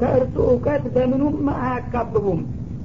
ከእርሱ 0.00 0.34
እውቀት 0.48 0.84
በምኑም 0.94 1.36
አያካብቡም 1.58 2.40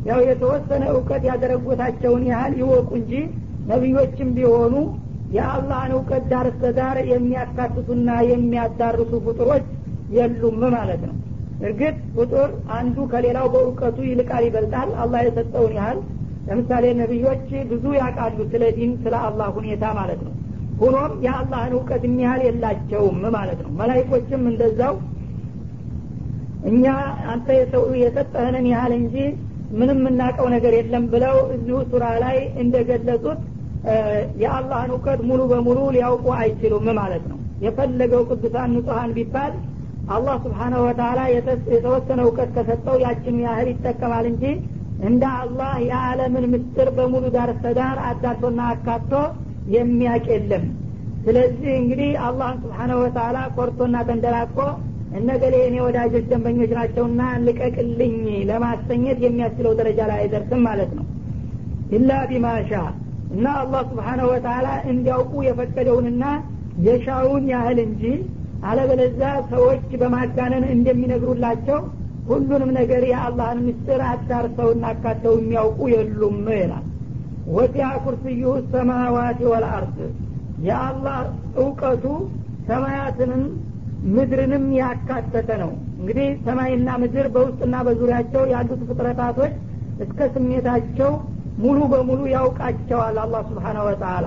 ያው 0.06 0.20
የተወሰነ 0.27 0.84
እውቀት 0.94 1.24
ያደረጎታቸውን 1.30 2.24
ያህል 2.32 2.54
ይወቁ 2.62 2.89
እንጂ 3.00 3.13
ነቢዮችም 3.72 4.30
ቢሆኑ 4.38 4.74
የአላህን 5.36 5.94
እውቀት 5.96 6.25
ዳር 6.32 6.48
ዳር 6.77 6.98
የሚያካትቱና 7.12 8.10
የሚያዳርሱ 8.30 9.12
ፍጡሮች 9.25 9.66
የሉም 10.16 10.62
ማለት 10.75 11.01
ነው። 11.08 11.16
እርግጥ 11.62 11.96
ፍጡር 12.16 12.50
አንዱ 12.77 12.98
ከሌላው 13.12 13.48
በእውቀቱ 13.54 13.98
ይልቃል 14.10 14.44
ይበልጣል። 14.48 14.89
አላህ 15.04 15.22
የሰጠውን 15.25 15.74
ያህል 15.80 16.00
ለምሳሌ 16.48 16.86
ነቢዮች 17.00 17.48
ብዙ 17.72 17.86
ያውቃሉ 18.00 18.38
ስለ 18.51 18.63
ዲን 18.77 18.92
ስለ 19.04 19.16
አላህ 19.27 19.48
ሁኔታ 19.58 19.86
ማለት 20.00 20.22
ነው። 20.27 20.34
ሆኖም 20.82 21.13
የአላህን 21.25 21.74
እውቀት 21.77 22.04
የሚያህል 22.08 22.42
የላቸውም 22.48 23.20
ማለት 23.36 23.60
ነው። 23.66 23.72
መላይኮችም 23.80 24.44
እንደዛው 24.51 24.96
እኛ 26.70 26.86
አንተ 27.32 27.48
የሰጠህንን 28.01 28.66
ያህል 28.74 28.94
እንጂ 29.00 29.16
ምንም 29.72 29.98
የምናውቀው 30.02 30.48
ነገር 30.54 30.74
የለም 30.78 31.06
ብለው 31.14 31.38
እዚሁ 31.56 31.78
ሱራ 31.92 32.06
ላይ 32.24 32.38
እንደገለጹት 32.64 33.40
የአላህን 34.42 34.92
እውቀት 34.94 35.20
ሙሉ 35.30 35.42
በሙሉ 35.52 35.80
ሊያውቁ 35.96 36.28
አይችሉም 36.40 36.88
ማለት 37.00 37.26
ነው። 37.32 37.38
የፈለገው 37.66 38.22
ቅዱሳን 38.30 38.72
ንጹሀን 38.76 39.12
ቢባል 39.18 39.54
አላህ 40.16 40.36
ስብሓናሁ 40.44 40.82
ወተላ 40.88 41.20
የተወሰነ 41.74 42.20
እውቀት 42.26 42.50
ከሰጠው 42.56 42.98
ያችኑ 43.06 43.38
ያህል 43.46 43.70
ይጠቀማል 43.72 44.26
እንጂ 44.32 44.44
እንደ 45.08 45.24
አላህ 45.42 45.72
የዓለምን 45.88 46.46
ምስጢር 46.54 46.90
በሙሉ 46.98 47.26
ዳር 47.36 47.50
ስተዳር 47.58 47.98
አዳርሶና 48.10 48.62
አካቶ 48.74 49.12
የሚያቅ 49.76 50.26
የለም። 50.34 50.64
ስለዚህ 51.26 51.72
እንግዲህ 51.82 52.12
አላህን 52.28 52.60
ስብሓናሁ 52.64 52.98
ወተላ 53.04 53.38
ኮርቶና 53.58 53.98
ተንደላቆ 54.10 54.58
እነገሌ 55.18 55.56
እኔ 55.68 55.76
ወዳጆች 55.86 56.26
ደንበኞች 56.32 56.72
ናቸውና 56.78 57.22
ልቀቅልኝ 57.46 58.16
ለማሰኘት 58.50 59.20
የሚያስችለው 59.26 59.74
ደረጃ 59.80 60.00
ላይ 60.10 60.20
አይደርስም 60.24 60.62
ማለት 60.68 60.92
ነው። 60.98 61.06
ኢላ 61.92 62.12
ቢማሻ 62.30 62.72
እና 63.32 63.46
አላህ 63.62 63.82
ስብሓናሁ 63.90 64.28
ወተላ 64.34 64.68
እንዲያውቁ 64.92 65.34
የፈቀደውንና 65.46 66.24
የሻውን 66.88 67.46
ያህል 67.54 67.80
እንጂ 67.86 68.04
አለበለዛ 68.68 69.22
ሰዎች 69.52 69.88
በማጋነን 70.02 70.66
እንደሚነግሩላቸው 70.76 71.80
ሁሉንም 72.30 72.72
ነገር 72.78 73.04
የአላህን 73.10 73.60
ምስጢር 73.68 74.02
አዳርሰውና 74.08 74.86
አካተው 74.94 75.36
የሚያውቁ 75.40 75.80
የሉም 75.94 76.40
ይላል። 76.56 76.86
ወሲያ 77.50 77.90
ኩርስዩሁ 78.06 78.54
ሰማዋት 78.72 79.40
ወልአርድ 79.52 79.98
የአላህ 80.68 81.20
እውቀቱ 81.62 82.06
ሰማያትንም 82.68 83.44
ምድርንም 84.16 84.66
ያካተተ 84.80 85.50
ነው። 85.62 85.72
እንግዲህ 86.00 86.27
ሰማይና 86.46 86.89
ምድር 87.01 87.27
በውስጥና 87.36 87.75
በዙሪያቸው 87.88 88.44
ያሉት 88.54 88.82
ፍጥረታቶች 88.89 89.54
እስከ 90.04 90.20
ስሜታቸው 90.36 91.12
ሙሉ 91.58 91.80
በሙሉ 91.94 92.22
ያውቃቸዋል 92.34 93.16
አላህ 93.22 93.42
ስብሓነ 93.50 93.77
ወተላ 93.88 94.25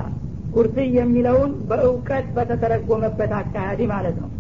ኩርሲ 0.54 0.76
የሚለውን 0.96 1.50
በእውቀት 1.68 2.26
በተተረጎመበት 2.36 3.32
አካሄድ 3.40 3.80
ማለት 3.92 4.16
ነው። 4.22 4.30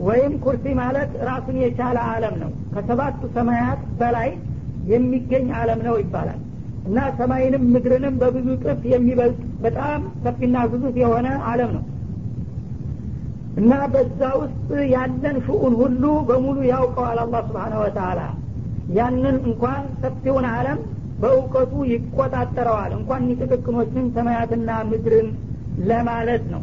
ወይም 0.00 0.32
ኩርሲ 0.44 0.66
ማለት 0.80 1.10
ራሱን 1.28 1.56
የቻለ 1.62 1.98
አለም 2.10 2.34
ነው። 2.42 2.50
ከሰባቱ 2.74 3.20
ሰማያት 3.36 3.80
በላይ 4.00 4.28
የሚገኝ 4.90 5.46
አለም 5.60 5.80
ነው 5.86 5.94
ይባላል። 6.02 6.40
እና 6.86 6.98
ሰማይንም 7.18 7.62
ምድርንም 7.74 8.16
በብዙ 8.20 8.48
ጥፍ 8.64 8.82
የሚበልጥ 8.92 9.40
በጣም 9.62 10.00
ሰፊና 10.24 10.56
ግዙፍ 10.72 10.96
የሆነ 11.02 11.28
አለም 11.50 11.70
ነው 11.76 11.84
እና 13.56 13.72
በዛ 13.92 14.20
ውስጥ 14.40 14.68
ያለን 14.92 15.36
ሽኡን 15.44 15.74
ሁሉ 15.80 16.02
በሙሉ 16.28 16.58
ያውቀዋል 16.70 17.18
አላህ 17.22 17.40
ስብሓነ 17.48 17.74
ወተላ 17.82 18.20
ያንን 18.96 19.36
እንኳን 19.42 19.84
ሰፊውን 20.02 20.46
አለም 20.50 20.80
በእውቀቱ 21.20 21.72
ይቆጣጠረዋል። 21.90 22.90
እንኳን 22.98 23.22
ጥቅቅኖችን 23.40 24.06
ሰማያትና 24.16 24.70
ምድርን 24.90 25.28
ለማለት 25.88 26.44
ነው። 26.52 26.62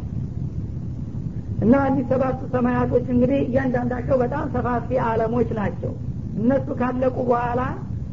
እና 1.64 1.74
እኒህ 1.88 2.04
ሰባቱ 2.12 2.40
ሰማያቶች 2.54 3.06
እንግዲህ 3.14 3.40
እያንዳንዳቸው 3.44 4.16
በጣም 4.22 4.44
ሰፋፊ 4.54 4.98
አለሞች 5.08 5.50
ናቸው። 5.60 5.92
እነሱ 6.38 6.66
ካለቁ 6.80 7.16
በኋላ 7.28 7.60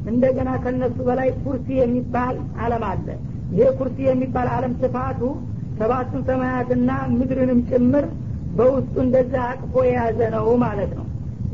እንደገና 0.05 0.49
ከነሱ 0.63 0.97
በላይ 1.07 1.29
ኩርሲ 1.43 1.67
የሚባል 1.81 2.35
አለም 2.63 2.83
አለ። 2.91 3.07
ይሄ 3.53 3.67
ኩርሲ 3.79 3.97
የሚባል 4.09 4.47
አለም 4.55 4.73
ስፋቱ 4.81 5.21
ሰባቱን 5.79 6.21
ሰማያትና 6.29 6.89
ምድርንም 7.17 7.59
ጭምር 7.69 8.05
በውስጡ 8.57 8.93
እንደዛ 9.03 9.33
አቅፎ 9.49 9.73
የያዘ 9.87 10.19
ነው 10.35 10.47
ማለት 10.63 10.91
ነው። 10.97 11.05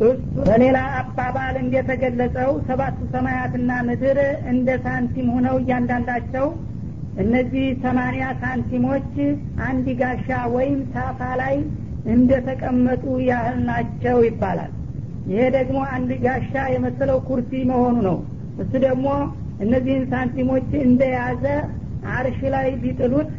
እሱ 0.03 0.15
በሌላ 0.47 0.77
አባባል 0.99 1.55
እንደተገለጸው 1.61 2.49
ሰባቱ 2.67 2.97
ሰማያትና 3.13 3.71
ምድር 3.87 4.17
እንደ 4.51 4.69
ሳንቲም 4.83 5.27
ሆነው 5.35 5.55
እያንዳንዳቸው 5.61 6.47
እነዚህ 7.17 7.65
ሰማኒያ 7.83 8.25
ሳንቲሞች 8.41 9.13
አንድ 9.67 9.87
ጋሻ 10.01 10.27
ወይም 10.55 10.79
ሳፋ 10.93 11.19
ላይ 11.41 11.55
እንደተቀመጡ 12.13 13.03
ያህል 13.29 13.57
ናቸው 13.69 14.17
ይባላል። 14.27 14.73
ይሄ 15.31 15.41
ደግሞ 15.55 15.77
አንድ 15.95 16.11
ጋሻ 16.25 16.53
የመሰለው 16.73 17.17
ኩርሲ 17.29 17.51
መሆኑ 17.71 17.95
ነው። 18.09 18.17
እሱ 18.61 18.71
ደግሞ 18.85 19.07
እነዚህን 19.63 20.05
ሳንቲሞች 20.11 20.69
እንደያዘ 20.85 21.43
አርሽ 22.13 22.39
ላይ 22.53 22.67
ቢጥሉት 22.83 23.31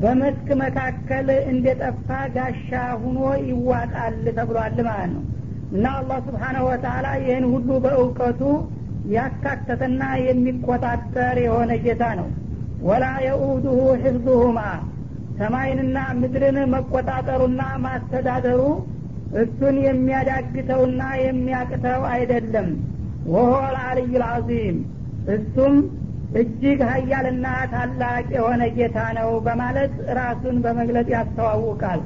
በመስክ 0.00 0.48
መካከል 0.60 1.28
እንደጠፋ 1.50 2.06
ጋሻ 2.34 2.70
ሁኖ 3.02 3.18
ይዋጣል 3.46 4.14
ተብሏል 4.38 4.78
ማለት 4.88 5.10
ነው። 5.14 5.24
እና 5.72 5.84
አላህ 5.98 6.18
ስብሓናሁ 6.26 6.64
ወተላ 6.68 7.06
ይህን 7.20 7.44
ሁሉ 7.52 7.68
በእውቀቱ 7.84 8.40
ያካተተና 9.12 10.02
የሚቆጣጠር 10.24 11.36
የሆነ 11.44 11.72
ጌታ 11.84 12.04
ነው። 12.20 12.28
ወላ 12.82 13.06
የኡዱሁ 13.24 13.78
ሕፍዙሁማ 14.02 14.58
ሰማይንና 15.38 15.98
ምድርን 16.18 16.58
መቆጣጠሩና 16.72 17.62
ማስተዳደሩ 17.84 18.62
እሱን 19.42 19.76
የሚያዳግተውና 19.86 21.02
የሚያቅተው 21.22 22.02
አይደለም። 22.12 22.68
ወሆ 23.32 23.52
ልአልይ 23.74 24.12
ልዓዚም 24.14 24.78
እሱም 25.34 25.74
እጅግ 26.40 26.80
ሀያልና 26.90 27.46
ታላቅ 27.72 28.26
የሆነ 28.36 28.62
ጌታ 28.76 28.98
ነው 29.18 29.30
በማለት 29.46 29.94
ራሱን 30.18 30.56
በመግለጽ 30.64 31.08
ያስተዋውቃል። 31.14 32.02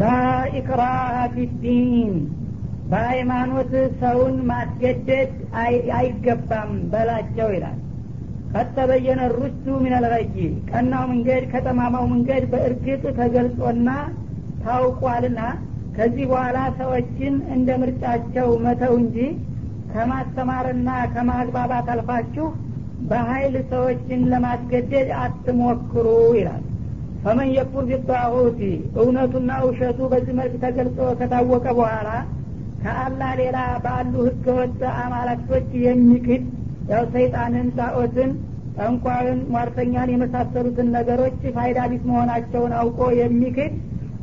ላኢክራሃ 0.00 0.94
ፊዲን 1.34 2.12
በሃይማኖት 2.90 3.72
ሰውን 4.00 4.36
ማስገደድ 4.50 5.32
አይገባም 5.96 6.70
በላቸው 6.92 7.48
ይላል። 7.56 7.78
ከተበየነ 8.52 9.22
ሩሽዱ 9.34 9.66
ሚነልገይ 9.82 10.24
ቀናው 10.70 11.04
መንገድ 11.10 11.42
ከጠማማው 11.52 12.04
መንገድ 12.12 12.44
በእርግጥ 12.52 13.02
ተገልጾና 13.18 13.88
ታውቋልና 14.62 15.40
ከዚህ 15.96 16.24
በኋላ 16.30 16.58
ሰዎችን 16.80 17.34
እንደ 17.54 17.70
ምርጫቸው 17.82 18.48
መተው 18.64 18.92
እንጂ 19.00 19.16
ከማስተማርና 19.92 20.88
ከማግባባት 21.14 21.86
አልፋችሁ 21.92 22.46
በሀይል 23.08 23.54
ሰዎችን 23.70 24.20
ለማስገደድ 24.32 25.08
አትሞክሩ 25.20 26.06
ይላል። 26.38 26.64
ፈመን 27.22 27.48
የኩር 27.54 27.84
ቢጣሁቲ 27.90 28.60
እውነቱና 29.00 29.50
ውሸቱ 29.66 29.98
በዚህ 30.12 30.34
መልክ 30.38 30.54
ተገልጾ 30.64 30.98
ከታወቀ 31.20 31.66
በኋላ 31.78 32.10
ከአላህ 32.82 33.30
ሌላ 33.40 33.56
ባሉ 33.84 34.12
ህገወጥ 34.26 34.80
አማላክቶች 34.98 35.68
የሚክድ 35.86 36.44
ያው 36.90 37.04
ሰይጣንን 37.14 37.66
ጣዖትን 37.78 38.30
ጠንቋይን 38.78 39.38
ሟርተኛን 39.52 40.12
የመሳሰሉትን 40.12 40.88
ነገሮች 40.96 41.38
ፋይዳ 41.56 41.78
ቢስ 41.90 42.02
መሆናቸውን 42.10 42.72
አውቆ 42.80 43.00
የሚክድ 43.20 43.72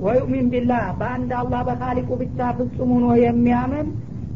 ወዩሚን 0.05 0.47
ቢላህ 0.53 0.85
በአንድ 0.99 1.31
አላህ 1.41 1.61
በካሊቁ 1.67 2.09
ብቻ 2.21 2.47
ፍጹም 2.57 2.89
ሆኖ 2.95 3.07
የሚያምን 3.23 3.87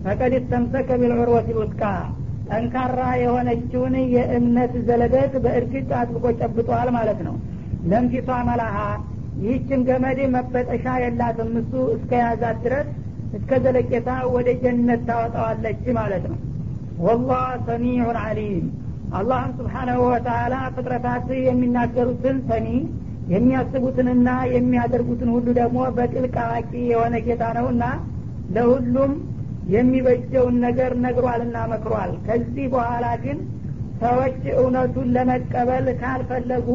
ፈቀድ 0.03 0.33
ተምሰከ 0.51 0.89
ቢልዑርወት 1.01 1.47
ልውስቃ 1.51 1.81
ጠንካራ 2.49 2.99
የሆነችውን 3.21 3.95
የእምነት 4.13 4.73
ዘለበት 4.87 5.33
በእርግጥ 5.43 5.89
አጥብቆ 5.99 6.25
ጨብጧል 6.39 6.89
ማለት 6.97 7.19
ነው። 7.27 7.35
ለምፊቷ 7.89 8.29
መላሃ 8.49 8.77
ይህችን 9.43 9.81
ገመድ 9.87 10.19
መበጠሻ 10.33 10.85
የላትም። 11.03 11.51
እሱ 11.61 11.73
እስከ 11.95 12.11
ያዛት 12.23 12.57
ድረስ 12.65 12.87
እስከ 13.33 13.51
ዘለቄታ 13.65 14.09
ወደ 14.35 14.49
ጀነት 14.63 15.01
ታወጣዋለች 15.09 15.83
ማለት 15.99 16.23
ነው። 16.31 16.37
ወላህ 16.99 17.49
ሰሚዑን 17.67 18.17
አሊም 18.23 18.65
አላህም 19.17 19.51
ስብሓናሁ 19.59 19.99
ወተላ 20.07 20.55
ፍጥረታት 20.73 21.27
የሚናገሩትን 21.45 22.37
ሰሚ 22.49 22.67
የሚያስቡትንና 23.33 24.27
የሚያደርጉትን 24.55 25.29
ሁሉ 25.35 25.47
ደግሞ 25.59 25.79
በጥልቅ 25.97 26.35
አዋቂ 26.43 26.71
የሆነ 26.91 27.15
ጌታ 27.27 27.43
ነውና 27.57 27.83
ለሁሉም 28.55 29.11
የሚበጀውን 29.73 30.55
ነገር 30.65 30.91
ነግሯልና 31.03 31.57
መክሯል። 31.71 32.11
ከዚህ 32.27 32.65
በኋላ 32.73 33.05
ግን 33.23 33.39
ሰዎች 34.01 34.39
እውነቱን 34.55 35.07
ለመቀበል 35.15 35.87
ካልፈለጉ 36.01 36.67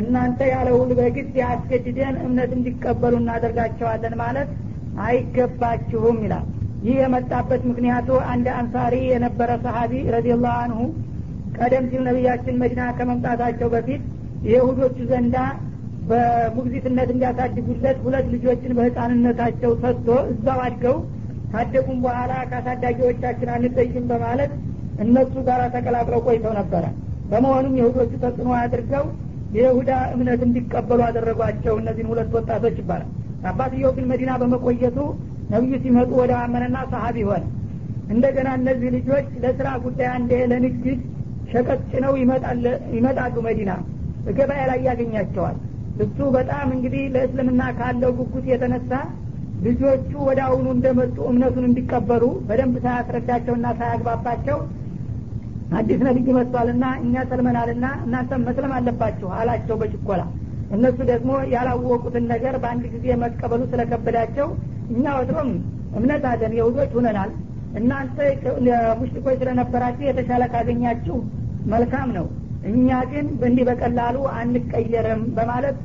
እናንተ 0.00 0.40
ያለውን 0.52 0.90
በግድ 0.98 1.34
ያስገድደን 1.42 2.16
እምነት 2.24 2.50
እንዲቀበሉ 2.56 3.14
እናደርጋቸዋለን 3.22 4.14
ማለት 4.22 4.48
አይገባችሁም 5.08 6.18
ይላል። 6.24 6.46
ይህ 6.84 6.96
የመጣበት 7.00 7.62
ምክንያቱ 7.70 8.08
አንድ 8.32 8.46
አንሳሪ 8.58 8.94
የነበረ 9.08 9.50
ሰሀቢ 9.64 9.92
ረዲላሁ 10.14 10.52
አንሁ 10.64 10.80
ቀደም 11.58 11.84
ሲል 11.90 12.02
ነቢያችን 12.08 12.58
መዲና 12.62 12.82
ከመምጣታቸው 12.98 13.68
በፊት 13.74 14.02
የይሁዶቹ 14.48 14.98
ዘንዳ 15.10 15.36
በሙግዚትነት 16.10 17.08
እንዲያሳድጉለት 17.14 17.98
ሁለት 18.04 18.26
ልጆችን 18.34 18.74
በህፃንነታቸው 18.78 19.72
ሰጥቶ 19.82 20.08
እዛው 20.32 20.60
አድገው 20.66 20.96
ካደጉም 21.52 21.98
በኋላ 22.04 22.32
ከአሳዳጊዎቻችን 22.50 23.50
አንጠይም 23.54 24.04
በማለት 24.10 24.52
እነሱ 25.04 25.34
ጋር 25.48 25.60
ተቀላቅለው 25.74 26.20
ቆይተው 26.26 26.52
ነበረ። 26.58 26.84
በመሆኑም 27.30 27.74
የሁዶቹ 27.78 28.12
ተጽዕኖ 28.22 28.50
አድርገው 28.58 29.04
የይሁዳ 29.56 29.90
እምነት 30.14 30.40
እንዲቀበሉ 30.46 31.00
አደረጓቸው። 31.06 31.74
እነዚህን 31.80 32.10
ሁለት 32.12 32.30
ወጣቶች 32.38 32.76
ይባላል። 32.82 33.10
አባትየው 33.50 33.92
ግን 33.96 34.06
መዲና 34.10 34.30
በመቆየቱ 34.40 34.98
ነቢዩ 35.52 35.74
ሲመጡ 35.84 36.10
ወደ 36.22 36.32
አመነና 36.42 36.78
ሰሀቢ 36.92 37.18
ሆነ። 37.28 37.44
እንደገና 38.08 38.48
እነዚህ 38.58 38.88
ልጆች 38.96 39.28
ለስራ 39.42 39.68
ጉዳይ 39.84 40.08
አንዴ 40.14 40.32
ለንግድ 40.52 41.00
ሸቀጥ 41.52 41.80
ጭነው 41.92 42.12
ይመጣሉ 42.96 43.36
መዲና። 43.46 43.70
ገበያ 44.38 44.62
ላይ 44.70 44.80
ያገኛቸዋል። 44.88 45.56
እሱ 46.04 46.18
በጣም 46.36 46.68
እንግዲህ 46.76 47.04
ለእስልምና 47.14 47.62
ካለው 47.78 48.10
ጉጉት 48.18 48.44
የተነሳ 48.50 48.90
ልጆቹ 49.64 50.10
ወደ 50.26 50.40
አሁኑ 50.46 50.66
እንደመጡ 50.74 51.16
እምነቱን 51.30 51.64
እንዲቀበሉ 51.68 52.24
በደንብ 52.48 52.74
ሳያስረዳቸውና 52.84 53.66
ሳያግባባቸው 53.78 54.58
አዲስ 55.78 56.00
ነቢይ 56.06 56.28
መጥቷልና 56.36 56.84
እኛ 57.02 57.24
ሰልመናልና 57.30 57.86
እናንተም 58.04 58.44
መስለም 58.48 58.72
አለባችሁ 58.76 59.28
አላቸው 59.38 59.76
በችኮላ። 59.80 60.22
እነሱ 60.76 60.98
ደግሞ 61.10 61.30
ያላወቁትን 61.52 62.24
ነገር 62.32 62.54
በአንድ 62.62 62.84
ጊዜ 62.94 63.16
መቀበሉ 63.22 63.62
ስለከበዳቸው 63.72 64.48
እኛ 64.92 65.04
ወትሮም 65.18 65.50
እምነት 65.98 66.24
አለን 66.30 66.54
የሁዶች 66.58 66.92
ሁነናል። 66.98 67.30
እናንተ 67.78 68.16
ሙሽሪኮች 69.00 69.36
ስለነበራችሁ 69.40 70.04
የተሻለ 70.08 70.44
ካገኛችሁ 70.54 71.16
መልካም 71.72 72.08
ነው። 72.18 72.26
እኛ 72.70 72.88
ግን 73.10 73.26
እንዲህ 73.48 73.64
በቀላሉ 73.68 74.16
አንቀየርም 74.38 75.22
በማለት 75.36 75.76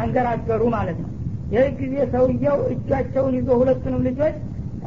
አንገራገሩ 0.00 0.62
ማለት 0.76 0.98
ነው 1.02 1.08
ይህ 1.52 1.66
ጊዜ 1.78 1.94
ሰውየው 2.12 2.58
እጃቸውን 2.72 3.34
ይዞ 3.38 3.48
ሁለቱንም 3.60 4.02
ልጆች 4.08 4.36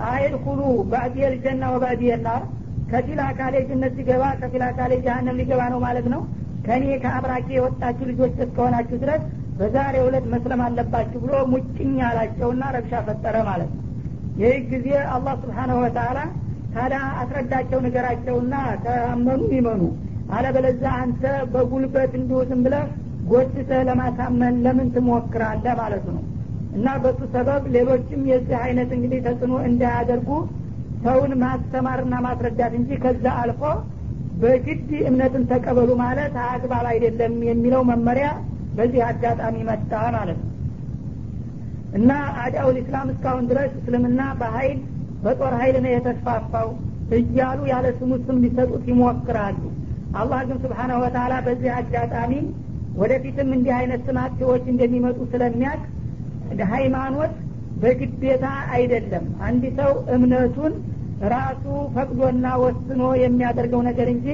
አይድኩሉ 0.10 0.62
ባዕድየል 0.92 1.36
ጀና 1.44 1.64
ወባዕድየል 1.74 2.22
ናር 2.28 2.44
ከፊል 2.92 3.20
አካሌ 3.28 3.56
ጀነት 3.70 3.94
ሲገባ 3.98 4.24
ከፊል 4.42 4.64
አካሌ 4.68 4.94
ጀሀነም 5.06 5.38
ሊገባ 5.40 5.62
ነው 5.74 5.80
ማለት 5.86 6.08
ነው። 6.14 6.22
ከእኔ 6.66 6.86
ከአብራኬ 7.04 7.48
የወጣችሁ 7.56 8.06
ልጆች 8.12 8.34
እስከሆናችሁ 8.38 8.98
ድረስ 9.04 9.24
በዛሬ 9.60 9.96
ሁለት 10.06 10.26
መስለም 10.34 10.62
አለባችሁ 10.66 11.20
ብሎ 11.26 11.34
ሙጭኝ 11.52 11.96
አላቸውና 12.08 12.64
ረብሻ 12.76 13.02
ፈጠረ 13.08 13.36
ማለት 13.50 13.70
ነው። 13.74 13.82
ይህ 14.42 14.56
ጊዜ 14.72 14.88
አላህ 15.16 15.34
ስብሓናሁ 15.44 15.78
ወተአላ 15.84 16.20
ታዲያ 16.74 17.02
አስረዳቸው 17.22 17.80
ንገራቸውና 17.86 18.54
ከአመኑ 18.84 19.42
ይመኑ። 19.58 19.82
አለበለዛ 20.36 20.84
አንተ 21.02 21.24
በጉልበት 21.54 22.14
እንዲሁ 22.20 22.40
ዝም 22.50 22.62
ብለህ 22.66 22.86
ጎትተህ 23.30 23.82
ለማሳመን 23.90 24.56
ለምን 24.66 24.88
ትሞክራለህ 24.96 25.76
ማለቱ 25.82 26.06
ነው 26.16 26.24
እና 26.76 26.88
በሱ 27.04 27.20
ሰበብ 27.34 27.64
ሌሎችም 27.76 28.22
የዚህ 28.32 28.58
አይነት 28.64 28.90
እንግዲህ 28.96 29.20
ተጽዕኖ 29.28 29.54
እንዳያደርጉ 29.68 30.30
ሰውን 31.06 31.32
ማስተማርና 31.44 32.16
ማስረዳት 32.26 32.74
እንጂ 32.80 32.92
ከዛ 33.04 33.26
አልፎ 33.42 33.62
በግድ 34.42 34.90
እምነትን 35.10 35.44
ተቀበሉ 35.52 35.90
ማለት 36.02 36.34
አግባብ 36.46 36.86
አይደለም 36.92 37.36
የሚለው 37.50 37.82
መመሪያ 37.92 38.28
በዚህ 38.78 39.02
አጋጣሚ 39.10 39.56
መጣ 39.70 39.92
ማለት 40.16 40.40
ነው። 40.42 40.52
እና 41.98 42.12
አዳውል 42.44 42.78
ኢስላም 42.82 43.10
እስካሁን 43.14 43.46
ድረስ 43.52 43.72
እስልምና 43.80 44.22
በሀይል 44.40 44.80
በጦር 45.24 45.54
ሀይል 45.60 45.76
ነው 45.86 45.92
የተስፋፋው 45.94 46.70
እያሉ 47.18 47.60
ያለ 47.72 47.88
ስሙ 48.00 48.14
ስም 48.26 48.38
ሊሰጡት 48.44 48.86
ይሞክራሉ። 48.92 49.60
አላህ 50.16 50.40
ግን 50.50 50.58
ስብሓናሁ 50.64 50.98
ወተላ 51.04 51.34
በዚህ 51.48 51.72
አጋጣሚ 51.80 52.34
ወደፊትም 52.96 53.50
እንዲህ 53.56 53.74
አይነት 53.80 54.02
ስማቸዎች 54.10 54.66
እንደሚመጡ 54.74 55.18
ስለሚያቅ 55.32 55.80
ሃይማኖት 56.72 57.34
በግዴታ 57.82 58.46
አይደለም። 58.76 59.26
አንድ 59.48 59.64
ሰው 59.80 59.92
እምነቱን 60.16 60.74
ራሱ 61.34 61.64
ፈቅዶና 61.96 62.46
ወስኖ 62.64 63.02
የሚያደርገው 63.22 63.82
ነገር 63.90 64.08
እንጂ 64.14 64.28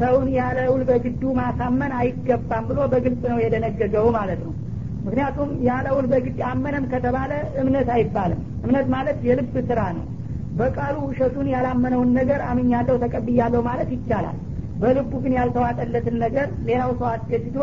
ሰውን 0.00 0.28
ያለ 0.36 0.58
ውል 0.72 0.82
በግዱ 0.88 1.22
ማሳመን 1.38 1.92
አይገባም 1.98 2.64
ብሎ 2.70 2.78
በግልጽ 2.92 3.22
ነው 3.32 3.38
የደነገገው 3.42 4.06
ማለት 4.16 4.40
ነው። 4.46 4.52
ምክንያቱም 5.06 5.50
ያለ 5.68 5.86
ውል 5.96 6.06
በግድ 6.12 6.38
አመነም 6.50 6.84
ከተባለ 6.92 7.32
እምነት 7.62 7.88
አይባልም። 7.96 8.40
እምነት 8.64 8.86
ማለት 8.94 9.18
የልብ 9.28 9.54
ስራ 9.68 9.80
ነው። 9.96 10.04
በቃሉ 10.58 10.96
ውሸቱን 11.08 11.46
ያላመነውን 11.54 12.10
ነገር 12.18 12.40
አምኛለሁ 12.50 12.94
ተቀብያለሁ 13.02 13.60
ማለት 13.68 13.90
ይቻላል። 13.96 14.36
በልቡ 14.80 15.12
ግን 15.24 15.34
ያልተዋጠለትን 15.38 16.16
ነገር 16.24 16.48
ሌላው 16.68 16.90
ሰው 16.98 17.08
አስገድዶ 17.12 17.58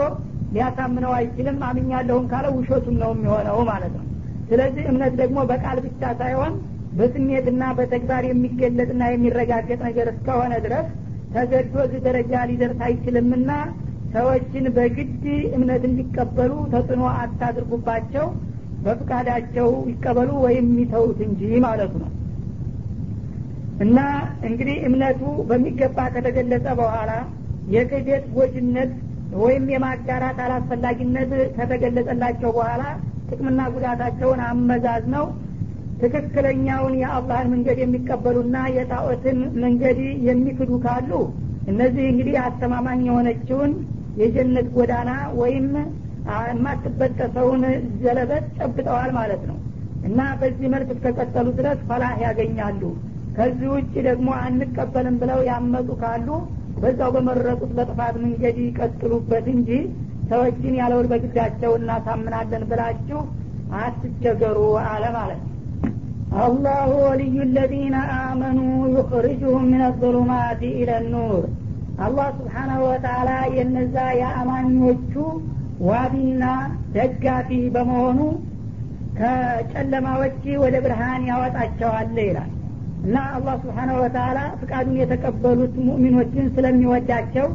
ሊያሳምነው 0.54 1.12
አይችልም 1.18 1.58
አምኛለሁም 1.68 2.26
ካለ 2.32 2.46
ውሸቱን 2.56 2.96
ነው 3.02 3.12
የሚሆነው 3.14 3.58
ማለት 3.70 3.94
ነው። 3.98 4.06
ስለዚህ 4.50 4.84
እምነት 4.92 5.14
ደግሞ 5.22 5.40
በቃል 5.52 5.78
ብቻ 5.86 6.12
ሳይሆን 6.20 6.54
በስሜትና 6.98 7.64
በተግባር 7.78 8.24
የሚገለጥና 8.28 9.04
የሚረጋገጥ 9.12 9.80
ነገር 9.88 10.08
እስከሆነ 10.14 10.54
ድረስ 10.66 10.88
ተገዶ 11.36 11.76
እዚህ 11.86 12.02
ደረጃ 12.08 12.34
ሊደርስ 12.50 12.82
አይችልምና 12.88 13.52
ሰዎችን 14.14 14.66
በግድ 14.76 15.24
እምነት 15.56 15.84
እንዲቀበሉ 15.90 16.52
ተጽዕኖ 16.74 17.04
አታድርጉባቸው 17.22 18.26
በፍቃዳቸው 18.86 19.70
ይቀበሉ 19.92 20.30
ወይም 20.46 20.66
የሚተውት 20.72 21.20
እንጂ 21.28 21.42
ማለቱ 21.66 21.94
ነው። 22.04 22.12
እና 23.84 24.00
እንግዲህ 24.48 24.78
እምነቱ 24.88 25.22
በሚገባ 25.50 25.98
ከተገለጸ 26.14 26.68
በኋላ 26.80 27.12
የክህደት 27.74 28.26
ጎጅነት 28.36 28.92
ወይም 29.42 29.66
የማጋራት 29.74 30.38
አላስፈላጊነት 30.46 31.32
ከተገለጸላቸው 31.56 32.52
በኋላ 32.58 32.84
ጥቅምና 33.30 33.62
ጉዳታቸውን 33.76 34.42
አመዛዝ 34.48 35.04
ነው 35.16 35.26
ትክክለኛውን 36.02 36.94
የአላህን 37.02 37.50
መንገድ 37.54 37.78
የሚቀበሉና 37.84 38.58
የጣዖትን 38.76 39.40
መንገድ 39.64 40.00
የሚክዱ 40.28 40.72
ካሉ 40.86 41.12
እነዚህ 41.68 42.06
እንግዲህ 42.12 42.36
አስተማማኝ 42.46 43.02
የሆነችውን 43.08 43.74
የጀነት 44.22 44.68
ጎዳና 44.76 45.12
ወይም 45.42 45.68
የማትበጠሰውን 46.48 47.62
ዘለበት 48.04 48.46
ጨብጠዋል 48.58 49.12
ማለት 49.18 49.42
ነው። 49.50 49.58
እና 50.08 50.22
በዚህ 50.40 50.68
መልክ 50.74 50.90
እስከቀጠሉ 50.96 51.48
ድረስ 51.60 51.80
ፈላህ 51.90 52.14
ያገኛሉ። 52.26 52.82
ከዚህ 53.38 53.70
ውጭ 53.76 53.94
ደግሞ 54.08 54.30
አንቀበልም 54.42 55.16
ብለው 55.22 55.40
ያመፁ 55.50 55.90
ካሉ 56.02 56.28
በዛው 56.78 57.10
በመረጡት 57.16 57.72
በጥፋት 57.78 58.16
መንገድ 58.24 58.58
ይቀጥሉበት 58.64 59.46
እንጂ 59.54 59.70
ሰዎችን 60.30 60.78
ያለውል 60.80 61.08
በግዳቸው 61.12 61.72
እናሳምናለን 61.80 62.64
ብላችሁ 62.70 63.20
አትቸገሩ 63.80 64.60
አለ 64.86 65.04
ማለት 65.18 65.42
አላሁ 66.38 66.92
ወልዩ 67.04 67.36
ለዚነ 67.56 67.96
አመኑ 68.20 68.60
ዩኽርጅሁም 68.94 69.66
ምን 69.72 69.82
አظሉማት 69.88 70.62
ኢለ 70.72 70.92
ኑር። 71.12 71.44
አላህ 72.00 72.28
ስብሓናሁ 72.38 72.80
ወተላ 72.88 73.30
የነዛ 73.58 73.96
የአማኞቹ 74.22 75.14
ዋቢና 75.88 76.44
ደጋፊ 76.96 77.50
በመሆኑ 77.76 78.20
ከጨለማዎች 79.20 80.44
ወደ 80.64 80.76
ብርሃን 80.86 81.24
ያወጣቸዋል 81.30 82.18
ይላል 82.24 82.52
እና 83.04 83.18
አላህ 83.36 83.56
ስብሓናሁ 83.64 83.96
ወተላ 84.04 84.40
ፍቃዱን 84.60 84.98
የተቀበሉት 85.00 85.74
ሙእሚኖችን 85.88 86.46
ስለሚወዳቸው 86.56 87.48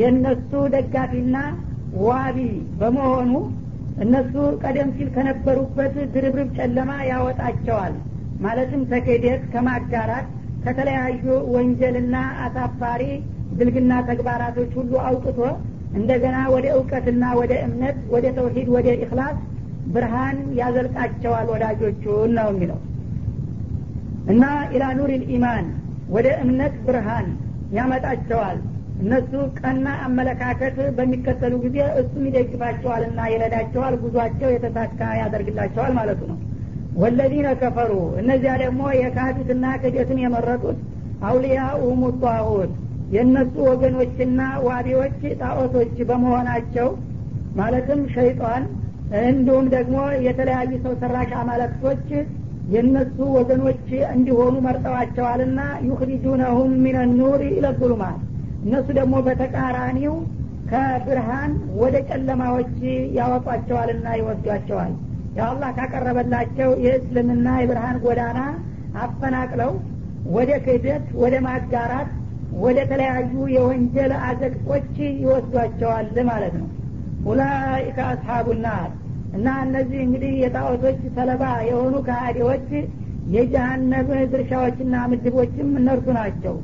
የእነሱ 0.00 0.50
ደጋፊና 0.74 1.36
ዋቢ 2.04 2.38
በመሆኑ 2.80 3.32
እነሱ 4.04 4.34
ቀደም 4.62 4.88
ሲል 4.96 5.08
ከነበሩበት 5.16 5.94
ድርብርብ 6.14 6.48
ጨለማ 6.58 6.90
ያወጣቸዋል። 7.10 7.94
ማለትም 8.44 8.80
ከክህደት 8.90 9.42
ከማጋራት 9.52 10.26
ከተለያዩ 10.64 11.24
ወንጀልና 11.54 12.14
አሳፋሪ 12.44 13.02
ብልግና 13.58 13.92
ተግባራቶች 14.08 14.72
ሁሉ 14.78 14.92
አውጥቶ 15.08 15.38
እንደገና 15.98 16.36
ወደ 16.54 16.66
እውቀትና 16.76 17.24
ወደ 17.40 17.52
እምነት 17.66 17.98
ወደ 18.14 18.26
ተውሂድ 18.38 18.68
ወደ 18.76 18.88
ኢክላስ 18.98 19.36
ብርሃን 19.94 20.38
ያዘልቃቸዋል 20.60 21.46
ወዳጆቹን 21.54 22.32
ነው 22.38 22.48
የሚለው 22.52 22.78
እና 24.32 24.44
إلى 24.74 24.84
نور 24.98 25.10
الإيمان 25.14 25.66
ወደ 26.14 26.28
እምነት 26.42 26.74
ብርሃን 26.86 27.26
ያመጣቸዋል። 27.76 28.58
እነሱ 29.02 29.30
ቀና 29.58 29.86
አመለካከት 30.06 30.76
በሚከተሉ 30.96 31.54
ጊዜ 31.64 31.78
እሱም 32.00 32.24
ይደግፋቸዋልና 32.28 33.20
ይረዳቸዋል 33.32 33.94
ጉዟቸው 34.02 34.50
የተሳካ 34.52 35.00
ያደርግላቸዋል 35.20 35.92
ማለቱ 35.98 36.20
ነው። 36.30 36.38
ወለዚነ 36.96 37.48
ከፈሩ 37.60 37.92
እነዚያ 38.20 38.52
ደግሞ 38.62 38.82
የካዱትና 38.96 39.64
ክደትን 39.82 40.18
የመረጡት 40.24 40.78
አውሊያኡም 41.28 42.02
ጣዖት 42.22 42.72
የእነሱ 43.14 43.54
ወገኖችና 43.70 44.40
ዋቢዎች 44.66 45.18
ጣዖቶች 45.42 45.96
በመሆናቸው 46.08 46.88
ማለትም 47.56 48.00
ሸይጣን 48.14 48.62
እንዲሁም 49.24 49.66
ደግሞ 49.74 49.96
የተለያዩ 50.26 50.72
ሰው 50.84 50.94
ሰራሽ 51.02 51.30
አማለክቶች 51.40 52.06
የእነሱ 52.66 53.16
ወገኖች 53.36 53.86
እንዲሆኑ 54.12 54.54
መርጠዋቸዋልና 54.66 55.60
ዩክሪጁነሁም 55.88 56.70
ሚነ 56.84 56.98
ኑር 57.12 57.40
ኢለዙሉማት 57.50 58.20
እነሱ 58.64 58.86
ደግሞ 58.98 59.14
በተቃራኒው 59.26 60.14
ከብርሃን 60.70 61.50
ወደ 61.80 61.96
ጨለማዎች 62.08 62.76
ያወጧቸዋልና 63.18 64.06
ይወስዷቸዋል። 64.18 64.92
የአላህ 65.36 65.70
ካቀረበላቸው 65.78 66.70
የእስልምና 66.84 67.48
የብርሃን 67.60 67.96
ጎዳና 68.04 68.40
አፈናቅለው 69.02 69.72
ወደ 70.34 70.50
ክህደት 70.64 71.06
ወደ 71.22 71.34
ማጋራት 71.46 72.10
ወደ 72.56 72.78
ተለያዩ 72.90 73.32
የወንጀል 73.54 74.12
አዘቅጦች 74.26 74.90
ይወስዷቸዋል 75.22 76.08
ማለት 76.30 76.54
ነው። 76.60 76.68
ኡላይከ 77.26 77.98
አስሓቡ 78.10 78.46
ናር 78.64 78.90
እና 79.37 79.47
እነዚህ 79.65 79.99
እንግዲህ 80.05 80.31
የጣዖቶች 80.43 80.99
ሰለባ 81.17 81.43
የሆኑ 81.69 81.95
ከሃዲዎች 82.07 82.67
የጀሃነም 83.35 84.07
ድርሻዎችና 84.31 84.95
ምድቦችም 85.11 85.69
እነርሱ 85.81 86.07
ናቸው 86.19 86.55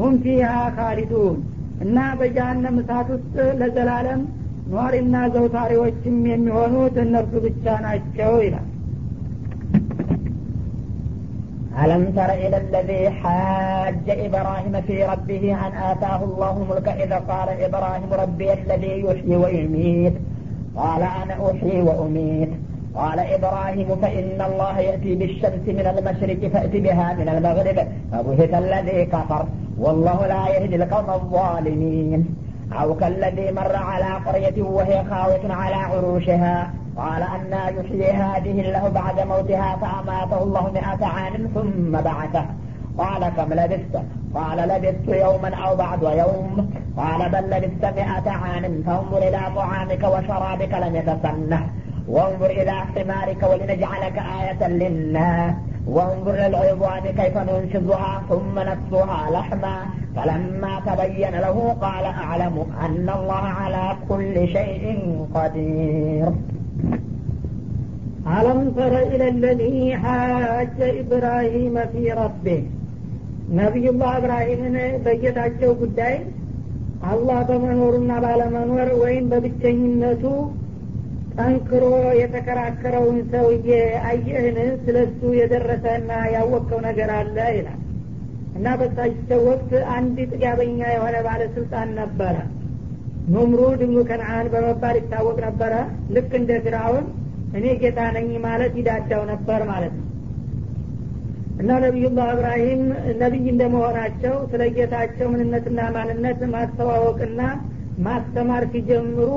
ሁም 0.00 0.14
ፊሃ 0.24 0.50
ካሊዱን 0.76 1.38
እና 1.84 1.98
በጀሃነም 2.20 2.76
እሳት 2.82 3.08
ውስጥ 3.14 3.34
ለዘላለም 3.60 4.20
ኗሪና 4.74 5.16
ዘውታሪዎችም 5.34 6.18
የሚሆኑት 6.32 6.98
እነርሱ 7.06 7.34
ብቻ 7.48 7.64
ናቸው 7.88 8.34
ይላል 8.46 8.68
ألم 11.76 12.04
تر 12.16 12.30
إلى 12.34 12.56
الذي 12.58 13.10
حاج 13.12 14.06
إبراهيم 14.26 14.74
في 14.80 15.04
ربه 15.04 15.44
أن 15.64 15.72
آتاه 15.90 16.20
الله 16.24 16.54
الملك 16.62 16.88
إذا 17.04 17.18
قال 17.30 17.48
إبراهيم 17.60 18.10
ربي 18.14 18.48
الذي 18.52 19.00
يحيي 19.00 19.36
ويميت 19.36 20.14
قال 20.77 21.01
أنا 21.01 21.51
أحيي 21.51 21.81
وأميت. 21.81 22.49
قال 22.95 23.19
إبراهيم 23.19 23.95
فإن 24.01 24.41
الله 24.41 24.79
يأتي 24.79 25.15
بالشمس 25.15 25.65
من 25.67 25.87
المشرق 25.93 26.51
فأت 26.53 26.69
بها 26.69 27.13
من 27.13 27.29
المغرب. 27.29 27.87
فبهت 28.11 28.53
الذي 28.53 29.05
كفر. 29.05 29.45
والله 29.79 30.27
لا 30.27 30.47
يهدي 30.47 30.75
القوم 30.75 31.09
الظالمين. 31.09 32.35
أو 32.81 32.95
كالذي 32.95 33.51
مر 33.51 33.75
على 33.75 34.11
قرية 34.25 34.63
وهي 34.63 35.03
خاوية 35.09 35.53
على 35.53 35.75
عروشها. 35.75 36.73
قال 36.97 37.23
أنا 37.23 37.69
يحيي 37.69 38.11
هذه 38.11 38.61
الله 38.61 38.89
بعد 38.89 39.27
موتها 39.27 39.77
فأماته 39.81 40.43
الله 40.43 40.71
مئة 40.71 41.05
عام 41.05 41.33
ثم 41.55 41.91
بعثه. 41.91 42.45
قال 42.97 43.29
كم 43.37 43.53
لبثت؟ 43.53 43.95
قال 44.35 44.57
لبثت 44.57 45.07
يوما 45.07 45.55
أو 45.55 45.75
بعد 45.75 46.03
يوم. 46.03 46.71
قال 46.96 47.20
بل 47.28 47.44
لبثت 47.50 47.84
مئة 47.84 48.26
عام 48.30 48.82
فانظر 48.86 49.18
إلى 49.28 49.40
طعامك 49.56 50.02
وشرابك 50.04 50.72
لم 50.74 50.96
يتسنه 50.96 51.62
وانظر 52.08 52.50
إلى 52.50 52.70
حمارك 52.70 53.42
ولنجعلك 53.42 54.16
آية 54.40 54.68
للناس 54.68 55.54
وانظر 55.86 56.34
إلى 56.34 56.46
العظام 56.46 57.04
كيف 57.20 57.36
ننشزها 57.38 58.22
ثم 58.28 58.54
نكسوها 58.58 59.30
لحما 59.30 59.76
فلما 60.16 60.80
تبين 60.86 61.34
له 61.46 61.76
قال 61.80 62.04
أعلم 62.04 62.66
أن 62.80 63.10
الله 63.18 63.44
على 63.60 63.96
كل 64.08 64.48
شيء 64.48 64.84
قدير 65.34 66.32
ألم 68.40 68.72
تر 68.76 68.98
إلى 69.12 69.28
الذي 69.28 69.96
حاج 69.96 70.78
إبراهيم 70.80 71.74
في 71.92 72.12
ربه 72.12 72.62
ነቢዩላህ 73.58 74.12
እብራሂምን 74.18 74.76
በጌታቸው 75.04 75.70
ጉዳይ 75.82 76.14
አላህ 77.05 77.39
በመኖሩና 77.49 78.11
ባለመኖር 78.23 78.89
ወይም 79.01 79.25
በብቸኝነቱ 79.31 80.23
ጠንክሮ 81.35 81.83
የተከራከረውን 82.19 83.17
ሰውዬ 83.31 83.69
አየህን? 84.09 84.57
ስለሱ 84.85 85.19
የደረሰና 85.39 86.11
ያወቀው 86.35 86.79
ነገር 86.87 87.09
አለ 87.17 87.37
ይላል። 87.57 87.81
እና 88.57 88.67
በሳቸው 88.79 89.39
ወቅት 89.49 89.71
አንድ 89.95 90.17
ጥጋበኛ 90.31 90.79
የሆነ 90.93 91.15
ባለስልጣን 91.27 91.89
ነበረ። 91.99 92.35
ኑምሩድ 93.33 93.81
ብኑ 93.81 93.97
ከነአን 94.09 94.47
በመባል 94.53 94.95
ይታወቅ 94.99 95.37
ነበረ። 95.47 95.73
ልክ 96.15 96.31
እንደ 96.39 96.51
ፊራውን 96.65 97.05
እኔ 97.57 97.65
ጌታ 97.81 97.99
ነኝ 98.17 98.29
ማለት 98.45 98.73
ይዳዳው 98.79 99.23
ነበር 99.31 99.61
ማለት 99.69 99.93
ነው 99.99 100.06
እና 101.57 101.69
ነቢዩላህ 101.83 102.27
እብራሂም 102.33 102.81
ነቢይ 103.21 103.45
እንደመሆናቸው 103.53 104.35
ስለ 104.51 104.63
ጌታቸው 104.75 105.27
ምንነትና 105.31 105.79
ማንነት 105.95 106.41
ማስተዋወቅና 106.53 107.41
ማስተማር 108.05 108.63
ሲጀምሩ 108.73 109.29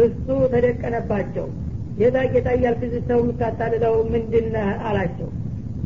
እሱ 0.00 0.26
ተደቀነባቸው። 0.52 1.46
ጌታ 1.98 2.18
ጌታ 2.32 2.48
እያልክ 2.56 2.80
ሰው 3.08 3.18
የምታታልለው 3.22 3.94
ምንድን 4.12 4.48
አላቸው። 4.88 5.28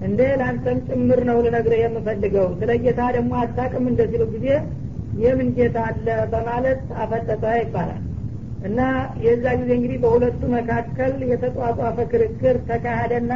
እንደ 0.06 0.20
ለአንተም 0.40 0.78
ጭምር 0.88 1.20
ነው 1.28 1.38
ልነግርህ 1.44 1.80
የምፈልገው። 1.82 2.48
ስለ 2.60 2.72
ጌታ 2.84 3.00
ደግሞ 3.16 3.32
አታቅም 3.42 3.86
እንደ 3.90 4.02
ሲሉ 4.10 4.24
ጊዜ 4.34 4.46
የምን 5.22 5.48
ጌታ 5.56 5.78
አለ 5.88 6.06
በማለት 6.32 6.82
አፈጠጠ 7.02 7.44
ይባላል። 7.60 8.02
እና 8.64 8.80
የዛ 9.24 9.44
ጊዜ 9.60 9.70
እንግዲህ 9.76 9.98
በሁለቱ 10.04 10.40
መካከል 10.54 11.12
የተጧጧፈ 11.30 11.98
ክርክር 12.12 12.56
ተካሄደና 12.68 13.32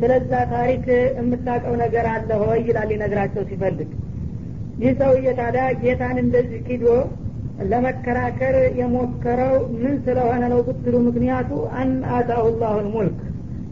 ስለዛ 0.00 0.32
ታሪክ 0.52 0.84
የምታውቀው 1.18 1.74
ነገር 1.82 2.06
አለ 2.12 2.30
ሆይ 2.42 2.60
ይላል 2.68 2.88
ሊነግራቸው 2.92 3.42
ሲፈልግ። 3.50 3.90
ይህ 4.82 4.92
ሰውዬ 5.00 5.26
ታዲያ 5.38 5.64
ጌታን 5.82 6.16
እንደዚህ 6.22 6.60
ኪዶ 6.68 6.86
ለመከራከር 7.70 8.56
የሞከረው 8.78 9.52
ምን 9.74 9.94
ስለሆነ 10.06 10.42
ነው 10.52 10.60
ብትሉ 10.68 10.94
ምክንያቱ 11.08 11.50
አን 11.78 11.90
አታሁ 12.16 12.44
ላሁ 12.62 12.78
ሙልክ። 12.94 13.18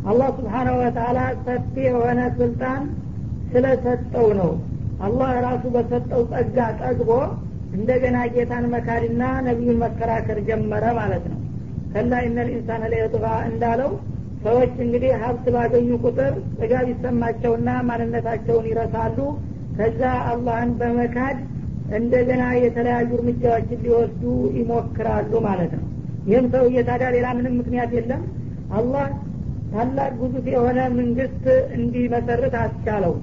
አላህ 0.07 0.29
ስብሓናሁ 0.37 0.75
ወተላ 0.83 1.19
ሰፊ 1.47 1.75
የሆነ 1.87 2.21
ስልጣን 2.39 2.83
ስለሰጠው 3.53 4.29
ነው። 4.41 4.53
አላህ 5.07 5.31
ራሱ 5.47 5.65
በሰጠው 5.75 6.23
ጸጋ 6.33 6.59
ጠግቦ 6.81 7.11
እንደገና 7.77 8.19
ጌታን 8.35 8.65
መካድና 8.73 9.23
ነቢዩን 9.47 9.79
መከራከር 9.83 10.39
ጀመረ 10.49 10.85
ማለት 10.99 11.25
ነው። 11.33 11.39
ከላ 11.93 12.13
ኢነ 12.27 12.39
ልኢንሳን 12.49 12.83
ለየጥቃ 12.93 13.27
እንዳለው 13.51 13.91
ሰዎች 14.45 14.75
እንግዲህ 14.85 15.13
ሀብት 15.23 15.47
ባገኙ 15.55 15.89
ቁጥር 16.03 16.33
ጥጋብ 16.59 16.87
ይሰማቸውና 16.93 17.71
ማንነታቸውን 17.89 18.69
ይረሳሉ። 18.71 19.19
ከዛ 19.79 20.01
አላህን 20.31 20.71
በመካድ 20.81 21.39
እንደገና 21.99 22.43
የተለያዩ 22.63 23.11
እርምጃዎችን 23.19 23.83
ሊወስዱ 23.85 24.23
ይሞክራሉ 24.59 25.33
ማለት 25.47 25.73
ነው። 25.79 25.87
ይህም 26.29 26.47
ሰውዬ 26.55 26.83
ታዲያ 26.89 27.09
ሌላ 27.17 27.27
ምንም 27.39 27.55
ምክንያት 27.61 27.91
የለም። 27.97 28.23
አላህ 28.79 29.07
ታላቅ 29.73 30.11
ግዙፍ 30.21 30.47
የሆነ 30.55 30.81
መንግስት 30.99 31.45
እንዲመሰርት 31.77 32.55
አስቻለው። 32.63 33.15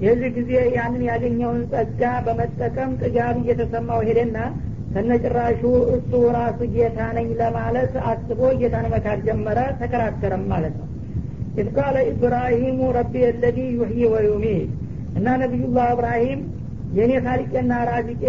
የዚህ 0.00 0.30
ጊዜ 0.36 0.50
ያንን 0.76 1.02
ያገኘውን 1.10 1.62
ጸጋ 1.72 2.02
በመጠቀም 2.26 2.90
ጥጋብ 3.00 3.36
እየተሰማው 3.40 4.00
ሄደና 4.08 4.36
ከነጭራሹ 4.92 5.62
እሱ 5.94 6.10
ራሱ 6.36 6.58
ጌታ 6.74 6.98
ነኝ 7.16 7.28
ለማለት 7.40 7.94
አስቦ 8.10 8.40
ጌታን 8.60 8.86
መካድ 8.92 9.18
ጀመረ 9.26 9.58
ተከራከረም 9.80 10.44
ማለት 10.52 10.76
ነው። 10.80 10.86
إذ 11.60 11.68
قال 11.76 11.96
إبراهيم 12.10 12.80
ربي 12.96 13.14
الذي 13.24 13.58
يحيي 13.76 14.04
ويميت። 14.14 14.70
እና 15.18 15.28
ነቢዩላህ 15.42 15.86
እብራሂም 15.94 16.40
የእኔ 16.96 17.12
ካሊቄና 17.24 17.72
ራዚቄ 17.90 18.24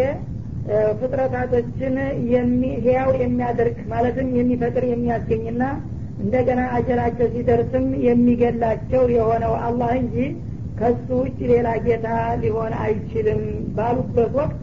ፍጥረታቶችን 1.00 1.96
ህያው 2.84 3.10
የሚያደርግ 3.22 3.78
ማለትም 3.92 4.28
የሚፈጥር 4.40 4.84
የሚያስገኝና 4.90 5.64
እንደገና 6.24 6.62
አጀላቸው 6.78 7.28
ሲደርስም 7.36 7.86
የሚገላቸው 8.08 9.04
የሆነው 9.16 9.54
አላህ 9.68 9.92
እንጂ 10.02 10.16
ከሱ 10.80 11.08
ውጭ 11.22 11.40
ሌላ 11.52 11.70
ጌታ 11.86 12.08
ሊሆን 12.42 12.74
አይችልም 12.84 13.42
ባሉበት 13.78 14.34
ወቅት 14.40 14.58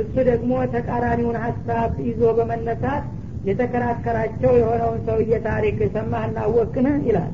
እሱ 0.00 0.14
ደግሞ 0.28 0.52
ተቃራኒውን 0.72 1.38
ሀሳብ 1.44 1.92
ይዞ 2.06 2.22
በመነሳት 2.38 3.04
የተከራከራቸው 3.48 4.52
የሆነውን 4.60 5.00
ሰውዬ 5.06 5.32
ታሪክ 5.46 5.78
ሰማህና 5.96 6.38
ወክን 6.54 6.86
ይላል። 7.08 7.32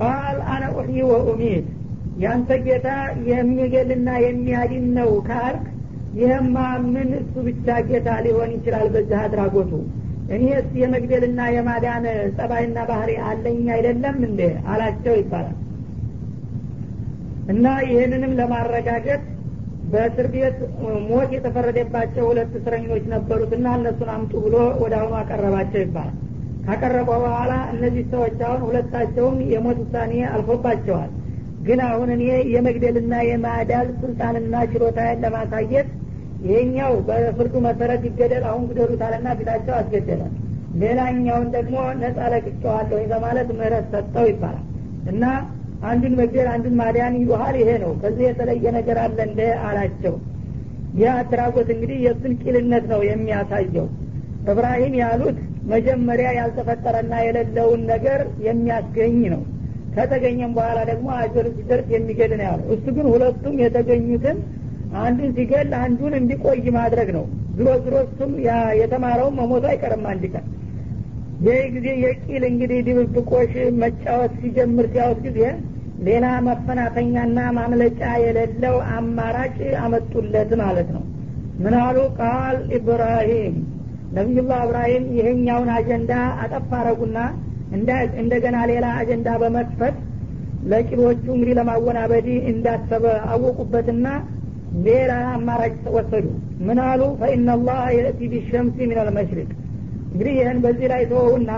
ቃል 0.00 0.38
አነ 0.52 0.64
ኡሕይ 0.76 1.00
ወኡሚት 1.10 1.66
ያንተ 2.22 2.50
ጌታ 2.66 2.88
የሚገልና 3.30 4.08
የሚያድን 4.24 4.86
ነው 4.98 5.10
ካልክ 5.28 5.64
ይህማ 6.18 6.56
ምን 6.86 7.10
እሱ 7.18 7.34
ብቻ 7.46 7.66
ጌታ 7.88 8.08
ሊሆን 8.24 8.50
ይችላል 8.56 8.86
በዚህ 8.94 9.18
አድራጎቱ? 9.20 9.72
እኔስ 10.34 10.68
የመግደልና 10.80 11.40
የማዳን 11.54 12.04
ጸባይና 12.36 12.78
ባህሪ 12.90 13.10
አለኝ 13.28 13.62
አይደለም 13.76 14.16
እንዴ? 14.28 14.40
አላቸው 14.72 15.14
ይባላል። 15.20 15.56
እና 17.52 17.66
ይህንንም 17.86 18.32
ለማረጋገጥ 18.40 19.22
በእስር 19.92 20.26
ቤት 20.32 20.58
ሞት 21.08 21.30
የተፈረደባቸው 21.34 22.24
ሁለት 22.30 22.52
እስረኞች 22.58 23.04
ነበሩትና 23.12 23.66
እነሱን 23.78 24.10
አምጡ 24.14 24.32
ብሎ 24.44 24.56
ወደ 24.82 24.94
አሁኑ 25.00 25.14
አቀረባቸው 25.20 25.80
ይባላል። 25.84 26.16
ካቀረበ 26.66 27.10
በኋላ 27.22 27.52
እነዚህ 27.72 28.04
ሰዎች 28.12 28.38
አሁን 28.46 28.60
ሁለታቸውም 28.66 29.36
የሞት 29.52 29.78
ውሳኔ 29.84 30.12
አልፎባቸዋል። 30.32 31.10
ግን 31.62 31.80
አሁን 31.88 32.08
እኔ 32.14 32.24
የመግደልና 32.52 33.14
የማዳል 33.28 33.88
ስልጣንና 34.02 34.54
ችሎታዬን 34.72 35.22
ለማሳየት 35.24 35.88
ይሄኛው 36.44 36.92
በፍርዱ 37.08 37.54
መሰረት 37.66 38.02
ይገደል 38.08 38.44
አሁን 38.50 38.62
ግደሉታልና 38.70 39.28
ፊታቸው 39.38 39.74
አስገደለ 39.76 40.22
ሌላኛውን 40.80 41.48
ደግሞ 41.56 41.76
ነጻ 42.00 42.18
ለቅቄዋለሁ 42.32 43.00
በማለት 43.12 43.48
ምህረት 43.58 43.86
ሰጠው 43.94 44.26
ይባላል። 44.30 44.66
እና 45.12 45.24
አንዱን 45.88 46.14
መግደል 46.18 46.48
አንዱን 46.52 46.74
ማዳን 46.80 47.14
ይሉሃል። 47.20 47.56
ይሄ 47.60 47.70
ነው። 47.84 47.92
ከዚህ 48.02 48.24
የተለየ 48.28 48.64
ነገር 48.78 48.98
አለ 49.04 49.18
እንደ 49.28 49.40
አላቸው። 49.68 50.14
ይህ 50.94 51.10
አድራጎት 51.14 51.68
እንግዲህ 51.74 51.98
የእሱን 52.04 52.32
ቂልነት 52.42 52.84
ነው 52.92 53.00
የሚያሳየው። 53.08 53.86
እብራሂም 54.50 54.94
ያሉት 55.00 55.38
መጀመሪያ 55.72 56.28
ያልተፈጠረና 56.38 57.14
የሌለውን 57.24 57.80
ነገር 57.92 58.20
የሚያስገኝ 58.46 59.20
ነው። 59.34 59.42
ከተገኘም 59.96 60.52
በኋላ 60.56 60.78
ደግሞ 60.90 61.08
አጀር 61.18 61.46
ሲደርስ 61.56 61.88
የሚገድ 61.94 62.32
ነው 62.38 62.44
ያለው። 62.48 62.66
እሱ 62.74 62.86
ግን 62.96 63.06
ሁለቱም 63.12 63.54
የተገኙትን 63.64 64.38
አንዱን 65.00 65.30
ሲገል 65.36 65.70
አንዱን 65.80 66.14
እንዲቆይ 66.20 66.60
ማድረግ 66.76 67.08
ነው። 67.16 67.24
ዝሮ 67.56 67.68
ዝሮ 67.84 67.94
እሱም 68.06 68.32
የተማረውን 68.80 69.36
መሞቱ 69.40 69.64
አይቀርም 69.72 70.04
አንድ 70.12 70.24
ቀን 70.32 70.44
ይህ 71.40 71.60
ጊዜ 71.74 71.88
የቂል 72.02 72.42
እንግዲህ 72.48 72.80
ድብብቆሽ 72.86 73.52
መጫወት 73.82 74.32
ሲጀምር 74.40 74.86
ሲያወት 74.92 75.20
ጊዜ 75.26 75.38
ሌላ 76.06 76.26
መፈናፈኛና 76.46 77.38
ማምለጫ 77.56 78.00
የሌለው 78.22 78.76
አማራጭ 78.94 79.56
አመጡለት 79.82 80.50
ማለት 80.62 80.88
ነው። 80.96 81.02
ምን 81.62 81.74
አሉ? 81.80 81.98
ቃል 82.20 82.58
ኢብራሂም። 82.76 83.56
ነቢዩላህ 84.16 84.60
እብራሂም 84.66 85.04
ይሄኛውን 85.18 85.70
አጀንዳ 85.76 86.12
አጠፋረጉና 86.44 87.18
እንደገና 88.20 88.58
ሌላ 88.70 88.86
አጀንዳ 89.00 89.28
በመክፈት 89.42 89.96
ለቂሎቹ 90.70 91.24
እንግዲህ 91.34 91.54
ለማወናበዲ 91.58 92.28
እንዳሰበ 92.50 93.04
አወቁበትና 93.32 94.06
ሌላ 94.86 95.12
አማራጭ 95.34 95.76
ወሰዱ። 95.96 96.26
ምን 96.66 96.78
አሉ? 96.86 97.02
ፈኢናላህ 97.20 97.80
የእቲ 97.96 98.20
ቢሸምሲ 98.32 98.78
ምን 98.84 98.98
አልመሽሪቅ 99.04 99.50
እንግዲህ 100.10 100.32
ይህን 100.38 100.58
በዚህ 100.64 100.86
ላይ 100.92 101.02
ተወውና 101.10 101.52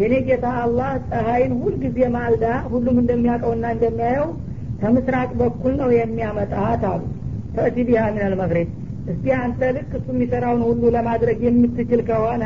የኔ 0.00 0.14
ጌታ 0.26 0.46
አላህ 0.62 0.90
ፀሐይን 1.08 1.52
ሁልጊዜ 1.62 1.98
ማልዳ 2.14 2.44
ሁሉም 2.72 2.96
እንደሚያውቀውና 3.02 3.66
እንደሚያየው 3.74 4.28
ከምስራቅ 4.80 5.30
በኩል 5.40 5.72
ነው 5.80 5.90
የሚያመጣት 5.96 6.82
አሉ። 6.90 7.02
ተእቲ 7.54 7.76
ቢሃ 7.88 8.02
ምን 8.14 8.22
አልመግሪብ 8.26 8.68
እስቲ 9.12 9.26
አንተ 9.38 9.60
ልክ 9.76 9.90
እሱ 9.98 10.06
የሚሰራውን 10.14 10.62
ሁሉ 10.68 10.82
ለማድረግ 10.96 11.38
የምትችል 11.46 12.00
ከሆነ 12.08 12.44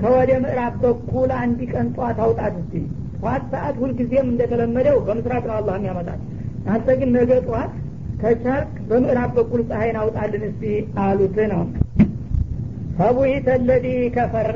ከወደ 0.00 0.30
ምዕራብ 0.44 0.74
በኩል 0.82 1.30
አንድ 1.40 1.60
ቀን 1.72 1.86
ጧት 1.96 2.18
አውጣት 2.24 2.54
እስቲ። 2.60 2.74
ጧት 3.22 3.44
ሰዓት 3.52 3.76
ሁልጊዜም 3.82 4.28
እንደተለመደው 4.32 4.96
በምስራቅ 5.06 5.42
ነው 5.50 5.56
አላህ 5.60 5.76
የሚያመጣት። 5.78 6.20
አንተ 6.68 6.88
ግን 7.00 7.10
ነገ 7.16 7.32
ጧት 7.48 7.72
ከቻልክ 8.20 8.74
በምዕራብ 8.88 9.30
በኩል 9.38 9.60
ፀሐይን 9.70 9.96
አውጣልን 10.02 10.44
እስቲ 10.50 10.64
አሉት 11.04 11.38
ነው 11.52 11.62
ፈቡሂተ 12.98 13.48
ለዲ 13.66 13.86
ከፈር 14.14 14.48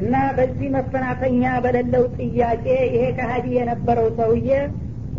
እና 0.00 0.14
በዚህ 0.36 0.68
መፈናፈኛ 0.74 1.42
በሌለው 1.64 2.04
ጥያቄ 2.18 2.64
ይሄ 2.86 3.04
ከሀዲ 3.18 3.46
የነበረው 3.58 4.08
ሰውዬ 4.18 4.48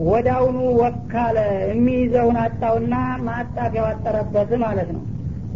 ወዳውኑ 0.07 0.57
ወካለ 0.79 1.37
የሚይዘውን 1.69 2.37
አጣውና 2.43 2.95
ማጣፊያው 3.27 3.87
አጠረበት 3.91 4.51
ማለት 4.63 4.89
ነው። 4.95 5.03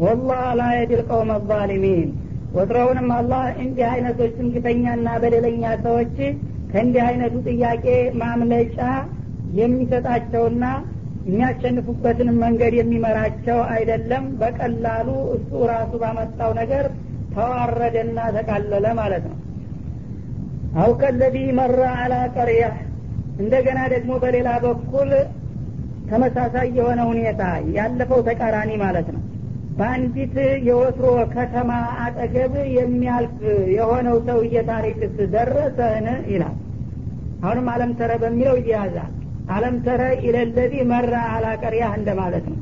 ወላህ 0.04 0.44
ላ 0.60 0.70
የድል 0.76 1.02
ቀውም 1.10 1.32
አዛሊሚን 1.36 2.08
ወትሮውንም 2.56 3.10
አላህ 3.18 3.44
እንዲህ 3.64 3.86
አይነቶችን 3.92 4.48
ግፈኛና 4.56 5.10
በደለኛ 5.24 5.66
ሰዎች 5.86 6.16
ከእንዲህ 6.72 7.04
አይነቱ 7.08 7.36
ጥያቄ 7.50 7.86
ማምለጫ 8.22 8.80
የሚሰጣቸውና 9.62 10.66
የሚያሸንፉበትን 11.26 12.30
መንገድ 12.44 12.74
የሚመራቸው 12.78 13.60
አይደለም። 13.74 14.24
በቀላሉ 14.40 15.08
እሱ 15.36 15.52
ራሱ 15.72 15.92
ባመጣው 16.04 16.52
ነገር 16.60 16.86
ተዋረደና 17.36 18.20
ተቃለለ 18.38 18.86
ማለት 19.00 19.26
ነው። 19.32 19.38
አው 20.82 20.92
ከለዚ 21.02 21.38
መራ 21.60 21.82
አላ 22.02 22.16
ቀርያ 22.36 22.66
እንደገና 23.40 23.80
ደግሞ 23.94 24.12
በሌላ 24.24 24.50
በኩል 24.66 25.12
ተመሳሳይ 26.10 26.68
የሆነ 26.78 27.02
ሁኔታ 27.10 27.42
ያለፈው 27.76 28.20
ተቃራኒ 28.28 28.72
ማለት 28.84 29.08
ነው። 29.16 29.22
በአንዲት 29.78 30.36
የወትሮ 30.68 31.06
ከተማ 31.34 31.72
አጠገብ 32.04 32.54
የሚያልፍ 32.78 33.38
የሆነው 33.76 34.18
ሰውዬ 34.28 34.56
ታሪክስ 34.70 35.16
ደረሰን 35.36 36.08
ይላል። 36.34 36.58
አሁንም 37.44 37.68
አለም 37.74 37.92
ተረ 38.00 38.12
በሚለው 38.24 38.56
እያያዛል 38.62 39.12
አለም 39.52 39.76
ተረ 39.86 40.02
ኢለለዚ 40.26 40.74
መራ 40.92 41.14
አላቀሪያህ 41.36 41.94
እንደማለት 42.00 42.46
ነው። 42.52 42.60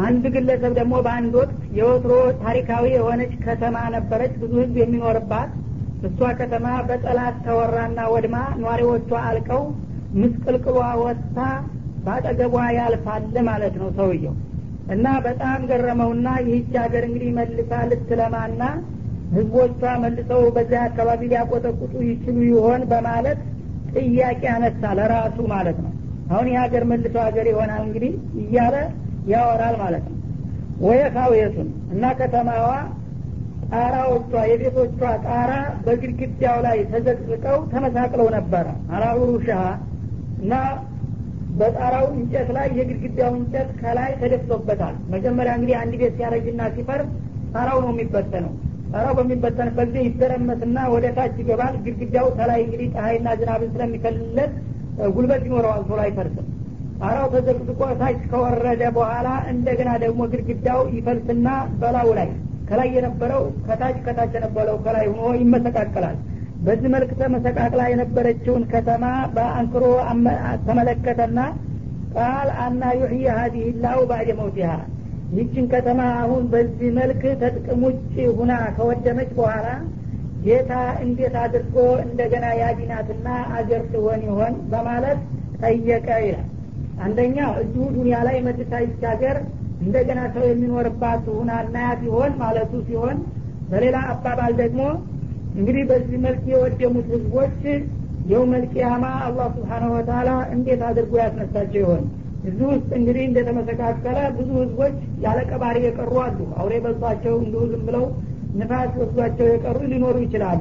አንድ 0.00 0.24
ግለሰብ 0.34 0.72
ደግሞ 0.78 0.94
በአንድ 1.06 1.32
ወቅት 1.40 1.58
የወትሮ 1.78 2.12
ታሪካዊ 2.42 2.84
የሆነች 2.94 3.32
ከተማ 3.46 3.76
ነበረች። 3.96 4.34
ብዙ 4.42 4.52
ህዝብ 4.62 4.76
የሚኖርባት 4.80 5.50
እሷ 6.08 6.28
ከተማ 6.38 6.66
በጠላት 6.88 7.36
ተወራና 7.46 8.00
ወድማ 8.12 8.36
ኗሪዎቿ 8.62 9.10
አልቀው 9.24 9.62
ምስቅልቅሏ 10.20 10.76
ወጥታ 11.02 11.38
በአጠገቧ 12.04 12.54
ያልፋል 12.78 13.24
ማለት 13.50 13.74
ነው 13.80 13.90
ሰውየው። 13.98 14.36
እና 14.94 15.06
በጣም 15.26 15.60
ገረመውና 15.70 16.28
ይህች 16.46 16.72
ሀገር 16.82 17.02
እንግዲህ 17.08 17.30
መልሳ 17.36 17.72
ልትለማና 17.90 18.62
ህዝቦቿ 19.34 19.82
መልሰው 20.04 20.42
በዚያ 20.54 20.80
አካባቢ 20.88 21.20
ሊያቆጠቁጡ 21.32 21.92
ይችሉ 22.08 22.38
ይሆን 22.48 22.82
በማለት 22.92 23.40
ጥያቄ 23.96 24.42
አነሳ 24.54 24.82
ለራሱ 24.98 25.38
ማለት 25.52 25.78
ነው። 25.84 25.92
አሁን 26.30 26.48
የሀገር 26.52 26.82
መልሶ 26.90 27.14
ሀገር 27.26 27.46
ይሆናል 27.52 27.82
እንግዲህ 27.86 28.12
እያለ 28.42 28.74
ያወራል 29.32 29.76
ማለት 29.82 30.04
ነው። 30.08 30.16
ወየካውየቱን 30.80 31.68
እና 31.94 32.04
ከተማዋ 32.18 32.68
ጣራዎቿ 33.72 34.32
የቤቶቿ 34.50 34.92
ጣራ 35.26 35.50
በግድግዳው 35.84 36.56
ላይ 36.66 36.78
ተዘቅዝቀው 36.92 37.58
ተመሳቅለው 37.72 38.28
ነበረ። 38.36 38.66
አላሁሩ 38.94 39.30
ሻሃ 39.46 39.64
እና 40.42 40.54
በጣራው 41.60 42.06
እንጨት 42.14 42.48
ላይ 42.56 42.66
የግድግዳው 42.78 43.32
እንጨት 43.38 43.70
ከላይ 43.80 44.10
ተደፍቶበታል። 44.20 44.96
መጀመሪያ 45.14 45.52
እንግዲህ 45.58 45.76
አንድ 45.80 45.94
ቤት 46.00 46.14
ሲያረጅና 46.18 46.62
ሲፈርስ 46.76 47.10
ጣራው 47.54 47.78
ነው 47.84 47.90
የሚበተነው 47.92 48.52
ጣራው 48.92 49.14
በሚበተንበት 49.18 49.88
ጊዜ 49.88 49.98
ይደረመስና 50.06 50.78
ወደ 50.94 51.06
ታች 51.16 51.34
ይገባል። 51.42 51.74
ግድግዳው 51.84 52.26
ከላይ 52.38 52.60
እንግዲህ 52.64 52.88
ፀሐይና 52.94 53.28
ዝናብን 53.40 53.70
ስለሚከልለት 53.74 54.52
ጉልበት 55.16 55.42
ይኖረዋል 55.48 55.82
ቶሎ 55.88 55.98
አይፈርስም። 56.04 56.46
ጣራው 57.00 57.26
ተዘቅዝቆ 57.34 57.82
ታች 58.00 58.18
ከወረደ 58.30 58.82
በኋላ 58.96 59.28
እንደገና 59.52 59.90
ደግሞ 60.04 60.20
ግድግዳው 60.32 60.80
ይፈልስና 60.96 61.48
በላው 61.80 62.10
ላይ 62.18 62.28
ከላይ 62.68 62.88
የነበረው 62.96 63.44
ከታች 63.66 63.96
ከታች 64.04 64.32
የነበረው 64.36 64.76
ከላይ 64.84 65.06
ሆኖ 65.12 65.30
ይመሰቃቀላል። 65.40 66.18
በዚህ 66.66 66.88
መልክ 66.94 67.10
ተመሰቃቅላ 67.20 67.82
የነበረችውን 67.90 68.64
ከተማ 68.72 69.04
በአንክሮ 69.36 69.84
ተመለከተና 70.66 71.38
ቃል 72.14 72.48
አና 72.64 72.82
ዩሕይ 73.00 73.26
ሀዲህ 73.36 73.66
ላው 73.84 74.00
ባዕደ 74.10 74.30
መውቲሃ 74.40 74.70
ይችን 75.36 75.66
ከተማ 75.72 76.00
አሁን 76.20 76.44
በዚህ 76.52 76.90
መልክ 76.96 77.22
ተጥቅም 77.42 77.82
ውጭ 77.86 78.14
ሁና 78.38 78.52
ከወደመች 78.76 79.30
በኋላ 79.36 79.66
ጌታ 80.44 80.72
እንዴት 81.04 81.34
አድርጎ 81.42 81.74
እንደገና 82.04 82.46
ያዲናትና 82.60 83.26
አገር 83.58 83.82
ትሆን 83.92 84.20
ይሆን 84.28 84.54
በማለት 84.72 85.18
ጠየቀ 85.62 86.08
ይላል። 86.24 86.46
አንደኛ 87.04 87.36
እዚሁ 87.60 87.84
ዱኒያ 87.96 88.16
ላይ 88.28 88.36
መልሳ 88.46 88.72
ሀገር 89.04 89.36
እንደገና 89.84 90.20
ሰው 90.34 90.44
የሚኖርባት 90.48 91.24
ሁና 91.36 91.50
እናያት 91.66 92.00
ይሆን 92.08 92.32
ማለቱ 92.42 92.72
ሲሆን 92.88 93.18
በሌላ 93.70 93.98
አባባል 94.12 94.52
ደግሞ 94.62 94.82
እንግዲህ 95.54 95.84
በዚህ 95.90 96.18
መልክ 96.26 96.42
የወደሙት 96.52 97.06
ህዝቦች 97.14 97.60
የው 98.30 98.42
መልቅያማ 98.52 99.04
አላህ 99.26 99.46
ስብሓነሁ 99.56 99.90
ወተላ 99.96 100.30
እንዴት 100.54 100.82
አድርጎ 100.88 101.14
ያስነሳቸው 101.22 101.80
ይሆን 101.82 102.02
እዚህ 102.48 102.66
ውስጥ 102.70 102.90
እንግዲህ 102.98 103.22
እንደተመሰካከለ 103.26 104.18
ብዙ 104.36 104.50
ህዝቦች 104.60 104.94
ያለ 105.24 105.38
ቀባሪ 105.50 105.78
የቀሩ 105.84 106.12
አሉ። 106.24 106.38
አውሬ 106.58 106.74
በልቷቸው 106.84 107.34
እንዲሁ 107.42 107.62
ዝም 107.72 107.82
ብለው 107.88 108.04
ንፋስ 108.60 108.92
ወስዷቸው 109.00 109.46
የቀሩ 109.50 109.78
ሊኖሩ 109.92 110.16
ይችላሉ። 110.24 110.60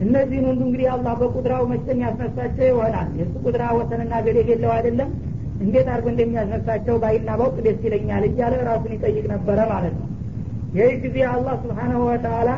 እነዚህን 0.00 0.46
ሁሉ 0.48 0.60
እንግዲህ 0.66 0.88
አላህ 0.94 1.14
በቁድራው 1.20 1.62
መቼም 1.70 2.00
ያስነሳቸው 2.04 2.66
ይሆናል። 2.70 3.08
የእሱ 3.18 3.34
ቁድራ 3.44 3.62
ወሰንና 3.78 4.14
ገደብ 4.26 4.48
የለው 4.52 4.72
አይደለም። 4.76 5.10
እንዴት 5.60 5.86
አድርጎ 5.92 6.06
እንደሚያስነሳቸው 6.12 6.96
ባይና 7.02 7.30
ባውቅ 7.40 7.56
ደስ 7.66 7.80
ይለኛል 7.86 8.24
እያለ 8.28 8.54
ራሱን 8.68 8.92
ይጠይቅ 8.96 9.24
ነበረ 9.32 9.58
ማለት 9.72 9.94
ነው። 10.00 10.06
ይህ 10.76 10.92
ጊዜ 11.04 11.18
አላህ 11.32 11.54
ስብሓናሁ 11.62 12.00
ወተላ 12.08 12.50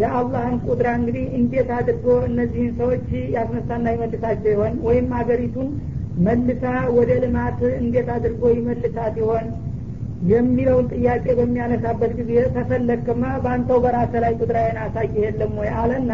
የአላህን 0.00 0.56
ቁድራ 0.66 0.88
እንግዲህ 0.98 1.24
እንዴት 1.38 1.70
አድርጎ 1.76 2.06
እነዚህን 2.28 2.72
ሰዎች 2.80 3.06
ያስነሳና 3.36 3.86
ይመልሳቸው 3.94 4.50
ይሆን? 4.54 4.74
ወይም 4.86 5.06
ሀገሪቱን 5.16 5.68
መልሳ 6.26 6.62
ወደ 6.96 7.10
ልማት 7.22 7.58
እንዴት 7.76 8.08
አድርጎ 8.14 8.42
ይመልሳት 8.54 9.16
ይሆን 9.20 9.46
የሚለውን 10.30 10.86
ጥያቄ 10.94 11.24
በሚያነሳበት 11.38 12.12
ጊዜ 12.20 12.32
ተፈለክማ 12.56 13.24
በአንተው 13.44 13.78
በራሰ 13.84 14.12
ላይ 14.24 14.32
ቁድራዬን 14.40 14.78
አሳይ 14.84 15.08
የለም 15.24 15.52
ወይ 15.60 15.70
አለና 15.82 16.12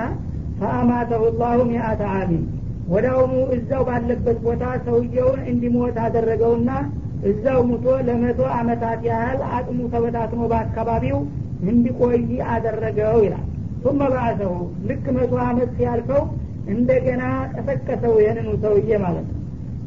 ፈአማተሁ 0.58 1.22
ላሁ 1.40 1.60
ሚአተ 1.70 2.02
አሚን 2.16 2.42
ወዳውኑ 2.88 3.34
እዛው 3.54 3.82
ባለበት 3.88 4.38
ቦታ 4.46 4.64
ሰውየውን 4.86 5.40
እንዲሞት 5.52 5.96
አደረገውና 6.04 6.70
እዛው 7.30 7.60
ሙቶ 7.68 7.86
ለመቶ 8.08 8.40
አመታት 8.58 9.00
ያህል 9.08 9.40
አቅሙ 9.56 9.78
ተበታትኖ 9.92 10.42
በአካባቢው 10.52 11.18
እንዲቆይ 11.66 12.18
አደረገው 12.54 13.16
ይላል። 13.26 13.46
ቱመ 13.84 14.00
በአሰሁ 14.12 14.52
ልክ 14.88 15.06
መቶ 15.16 15.32
አመት 15.46 15.70
ሲያልፈው 15.78 16.22
እንደገና 16.74 17.22
ቀሰቀሰው 17.54 18.14
ይህንኑ 18.22 18.50
ሰውዬ 18.62 18.90
ማለት 19.04 19.26
ነው 19.28 19.33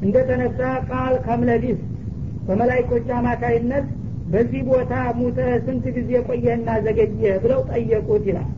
እንደተነሳ 0.05 0.59
ቃል 0.89 1.13
ከምለቢስ 1.25 1.79
በመላይኮች 2.47 3.07
አማካይነት 3.17 3.85
በዚህ 4.31 4.61
ቦታ 4.69 4.93
ሙተ 5.19 5.37
ስንት 5.65 5.85
ጊዜ 5.97 6.11
ቆየህና 6.27 6.69
ዘገየ 6.85 7.33
ብለው 7.43 7.59
ጠየቁት 7.71 8.23
ይላል። 8.29 8.49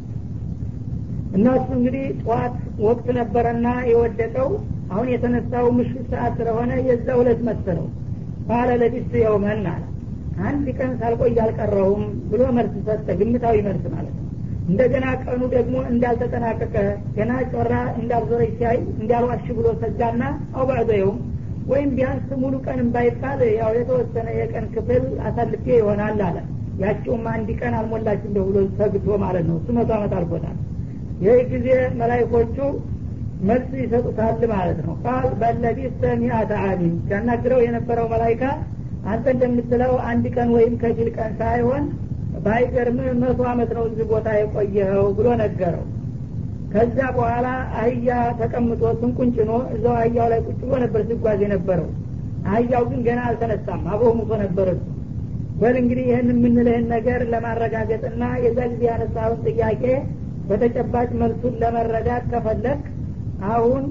እነሱ 1.35 1.67
እንግዲህ 1.77 2.05
ጠዋት 2.21 2.55
ወቅት 2.85 3.07
ነበረና 3.19 3.67
የወደቀው 3.89 4.49
አሁን 4.91 5.07
የተነሳው 5.13 5.65
ምሽት 5.77 6.05
ሰዓት 6.13 6.33
ስለሆነ 6.39 6.71
የዛ 6.87 7.07
ሁለት 7.19 7.41
መሰለው። 7.49 7.87
ባለ 8.47 8.69
ለቢስ 8.81 9.11
የውመን 9.21 9.65
አለ። 9.73 9.83
አንድ 10.49 10.67
ቀን 10.77 10.91
ሳልቆይ 10.99 11.37
አልቀረውም 11.43 12.03
ብሎ 12.31 12.41
መልስ 12.57 12.75
ሰጠ። 12.87 13.07
ግምታዊ 13.19 13.57
መልስ 13.67 13.83
ማለት 13.93 14.15
ነው። 14.15 14.25
እንደገና 14.69 15.05
ቀኑ 15.23 15.41
ደግሞ 15.53 15.75
እንዳልተጠናቀቀ 15.91 16.75
ገና 17.15 17.31
ጮራ 17.51 17.71
እንዳልዞረች 18.01 18.51
ሲያይ 18.57 18.77
እንዳልዋሽ 19.01 19.45
ብሎ 19.57 19.67
ሰጋና 19.81 20.23
አውባዕዘየውም 20.57 21.17
ወይም 21.71 21.89
ቢያንስ 21.95 22.29
ሙሉ 22.41 22.53
ቀን 22.65 22.79
ባይባል 22.93 23.41
ያው 23.57 23.71
የተወሰነ 23.77 24.27
የቀን 24.37 24.65
ክፍል 24.73 25.03
አሳልፌ 25.27 25.65
ይሆናል 25.75 26.21
አለ። 26.27 26.37
ያችውም 26.81 27.25
አንድ 27.31 27.49
ቀን 27.59 27.73
አልሞላች 27.79 28.21
እንደ 28.27 28.39
ብሎ 28.47 28.57
ሰግቶ 28.77 29.17
ማለት 29.23 29.45
ነው። 29.49 29.55
እሱ 29.59 29.69
መቶ 29.77 29.89
አመት 29.97 30.13
አልፎታል። 30.19 30.57
ይህ 31.23 31.39
ጊዜ 31.51 31.67
መላይኮቹ 31.99 32.57
መልስ 33.41 33.71
ይሰጡታል 33.81 34.41
ማለት 34.53 34.79
ነው። 34.85 34.93
ቃል 35.05 35.27
በለቢስተ 35.41 36.03
ሚአተ 36.21 36.51
አሚን 36.65 36.93
ሲያናግረው 37.05 37.61
የነበረው 37.65 38.07
መላይካ 38.13 38.43
አንተ 39.05 39.25
እንደምትለው 39.35 39.93
አንድ 40.09 40.25
ቀን 40.35 40.49
ወይም 40.55 40.73
ከፊል 40.81 41.09
ቀን 41.17 41.31
ሳይሆን 41.41 41.83
ባይገርምህ 42.45 43.07
መቶ 43.21 43.39
አመት 43.51 43.71
ነው 43.77 43.83
እዚህ 43.89 44.05
ቦታ 44.11 44.27
የቆየኸው 44.37 45.05
ብሎ 45.17 45.27
ነገረው 45.41 45.85
ከዛ 46.73 46.97
በኋላ 47.15 47.47
አህያ 47.79 48.09
ተቀምጦ 48.39 48.81
ስንቁን 48.99 49.29
ጭኖ 49.37 49.51
እዛው 49.75 49.93
አህያው 49.97 50.27
ላይ 50.33 50.39
ቁጭ 50.47 50.59
ብሎ 50.61 50.73
ነበር 50.83 51.01
ሲጓዝ 51.09 51.39
የነበረው። 51.45 51.87
አህያው 52.49 52.83
ግን 52.89 52.99
ገና 53.07 53.19
አልተነሳም 53.29 53.81
አብሮ 53.93 54.09
ሙቶ 54.19 54.31
ነበር 54.43 54.67
እሱ። 54.73 54.83
በል 55.61 55.75
እንግዲህ 55.81 56.05
ይህን 56.09 56.27
የምንልህን 56.33 56.85
ነገር 56.93 57.21
ለማረጋገጥና 57.31 58.23
የዛ 58.43 58.59
ጊዜ 58.73 58.83
ያነሳውን 58.89 59.39
ጥያቄ 59.47 59.83
በተጨባጭ 60.49 61.09
መልሱን 61.21 61.55
ለመረዳት 61.63 62.23
ከፈለግ 62.31 62.79
አሁን 63.49 63.83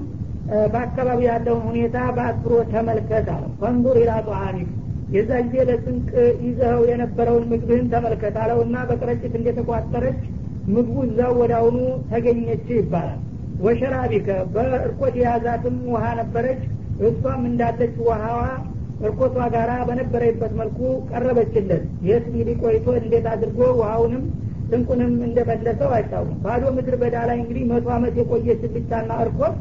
በአካባቢ 0.73 1.19
ያለውን 1.29 1.63
ሁኔታ 1.69 1.97
በአክብሮ 2.15 2.55
ተመልከት 2.71 3.27
አለው። 3.33 3.51
ፈንዙር 3.61 3.97
ኢላ 4.01 4.13
ጧአሚክ 4.27 4.69
የዛ 5.15 5.31
ጊዜ 5.45 5.55
ለስንቅ 5.69 6.09
ይዘኸው 6.45 6.81
የነበረውን 6.89 7.45
ምግብህን 7.51 7.87
ተመልከት 7.93 8.35
አለው 8.43 8.59
እና 8.65 8.77
በቅረጭት 8.89 9.33
እንደተቋጠረች 9.39 10.19
ምግቡ 10.69 10.95
እዛው 11.05 11.39
አሁኑ 11.57 11.77
ተገኘች 12.09 12.67
ይባላል። 12.75 13.19
ወሸራቢከ 13.63 14.27
በእርኮት 14.53 15.15
የያዛትም 15.19 15.77
ውሃ 15.93 16.03
ነበረች 16.19 16.61
እሷም 17.07 17.41
እንዳለች 17.49 17.95
ውሃዋ 18.05 18.41
እርኮቷ 19.01 19.37
ጋራ 19.53 19.71
በነበረበት 19.87 20.53
መልኩ 20.59 20.79
ቀረበችለት። 21.09 21.83
የት 22.07 22.25
እንግዲህ 22.31 22.55
ቆይቶ 22.63 22.87
እንዴት 23.01 23.25
አድርጎ 23.33 23.59
ውሃውንም 23.79 24.23
ስንቁንም 24.69 25.13
እንደመለሰው 25.27 25.91
አይታወም 25.95 26.33
ባዶ 26.43 26.63
ምድር 26.75 26.95
በዳ 27.01 27.17
ላይ 27.29 27.37
እንግዲህ 27.41 27.63
መቶ 27.71 27.87
አመት 27.95 28.15
የቆየች 28.19 28.61
ብቻና 28.75 29.11
እርኮት 29.23 29.55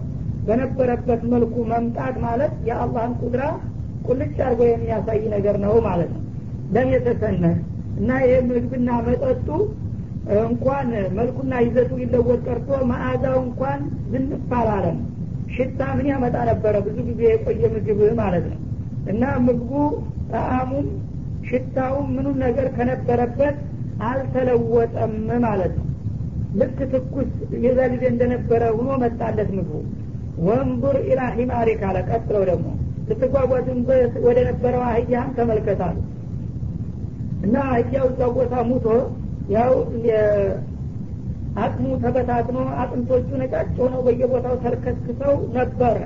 በነበረበት 0.47 1.23
መልኩ 1.33 1.55
መምጣት 1.73 2.17
ማለት 2.25 2.53
የአላህን 2.69 3.15
ቁድራ 3.23 3.43
ቁልጭ 4.07 4.37
አድርጎ 4.45 4.61
የሚያሳይ 4.69 5.23
ነገር 5.35 5.57
ነው 5.65 5.75
ማለት 5.87 6.11
ነው። 6.15 6.23
ለም 6.75 6.89
የተሰነህ 6.95 7.57
እና 7.99 8.11
ይህ 8.25 8.41
ምግብና 8.49 8.91
መጠጡ 9.07 9.49
እንኳን 10.39 10.89
መልኩና 11.19 11.53
ይዘቱ 11.65 11.91
ሊለወጥ 12.01 12.41
ቀርቶ 12.47 12.71
መዓዛው 12.91 13.37
እንኳን 13.45 13.81
ዝንፍ 14.13 14.53
ሽታ 15.55 15.81
ምን 15.99 16.07
ያመጣ 16.11 16.37
ነበረ? 16.49 16.75
ብዙ 16.87 16.97
ጊዜ 17.09 17.21
የቆየ 17.29 17.63
ምግብ 17.75 18.01
ማለት 18.21 18.45
ነው። 18.51 18.59
እና 19.13 19.25
ምግቡ 19.47 19.71
ጣዕሙም 20.33 20.89
ሽታውም 21.49 22.09
ምኑም 22.17 22.37
ነገር 22.45 22.67
ከነበረበት 22.77 23.57
አልተለወጠም 24.09 25.15
ማለት 25.47 25.73
ነው። 25.79 25.87
ልክ 26.59 26.79
ትኩስ 26.93 27.31
የዛ 27.65 27.79
ጊዜ 27.93 28.05
እንደነበረ 28.13 28.63
ሁኖ 28.77 28.91
መጣለት 29.03 29.51
ምግቡ። 29.57 29.73
ወንቡር 30.47 30.97
ኢላ 31.09 31.21
ሂማሪ 31.39 31.69
ካለ 31.81 31.99
ቀጥለው 32.11 32.45
ደግሞ 32.51 32.67
ልትጓጓዝን 33.09 33.79
ወደ 34.27 34.39
ነበረው 34.49 34.83
አህያህም 34.89 35.33
ተመልከታሉ 35.39 35.97
እና 37.45 37.57
አህያው 37.73 38.07
እዛ 38.13 38.21
ቦታ 38.37 38.55
ሙቶ 38.71 38.87
ያው 39.49 39.73
አቅሙ 41.59 41.87
ተበታትኖ 42.03 42.59
አጥንቶቹ 42.81 43.29
ነጫጭ 43.41 43.69
ሆነው 43.79 44.01
በየቦታው 44.07 44.57
ተርከስክሰው 44.65 45.35
ነበረ 45.57 45.97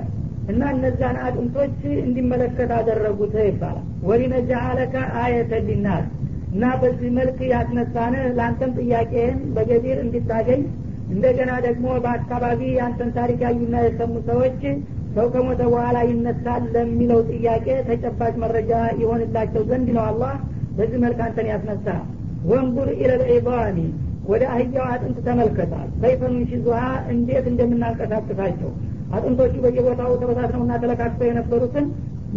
እና 0.47 0.61
እነዛን 0.75 1.17
አጥንቶች 1.25 1.75
እንዲመለከት 2.05 2.71
አደረጉት 2.77 3.35
ይባላል። 3.43 3.85
ወሊነጃአለከ 4.07 4.95
አየተ 5.21 5.59
ሊናስ 5.67 6.07
እና 6.53 6.63
በዚህ 6.81 7.11
መልክ 7.17 7.37
ያስነሳነ 7.51 8.15
ለአንተም 8.37 8.71
ጥያቄህን 8.79 9.37
በገቢር 9.55 9.99
እንዲታገኝ 10.03 10.63
እንደገና 11.13 11.51
ደግሞ 11.65 11.87
በአካባቢ 12.03 12.61
የአንተን 12.75 13.11
ታሪክ 13.17 13.39
ያዩና 13.45 13.75
የሰሙ 13.85 14.13
ሰዎች 14.29 14.59
ሰው 15.15 15.25
ከሞተ 15.33 15.61
በኋላ 15.71 15.97
ይነሳል 16.09 16.63
ለሚለው 16.75 17.19
ጥያቄ 17.31 17.67
ተጨባጭ 17.89 18.33
መረጃ 18.43 18.71
ይሆንላቸው 19.01 19.63
ዘንድ 19.69 19.89
ነው 19.97 20.03
አላህ 20.09 20.33
በዚህ 20.77 20.99
መልክ 21.03 21.19
አንተን 21.25 21.49
ያስነሳ 21.51 21.87
ወንቡር 22.49 22.89
ኢለልዒባኒ 22.95 23.77
ወደ 24.31 24.43
አህያው 24.53 24.85
አጥንት 24.89 25.17
ተመልከታል 25.25 25.87
ከይፈኑ 26.01 26.35
ሽዙሃ 26.51 26.81
እንዴት 27.13 27.45
እንደምናንቀሳቅሳቸው። 27.51 28.71
አጥንቶቹ 29.15 29.53
በየቦታው 29.63 30.11
ተበታትነውና 30.21 30.73
ተለካክተው 30.83 31.27
የነበሩትን 31.29 31.87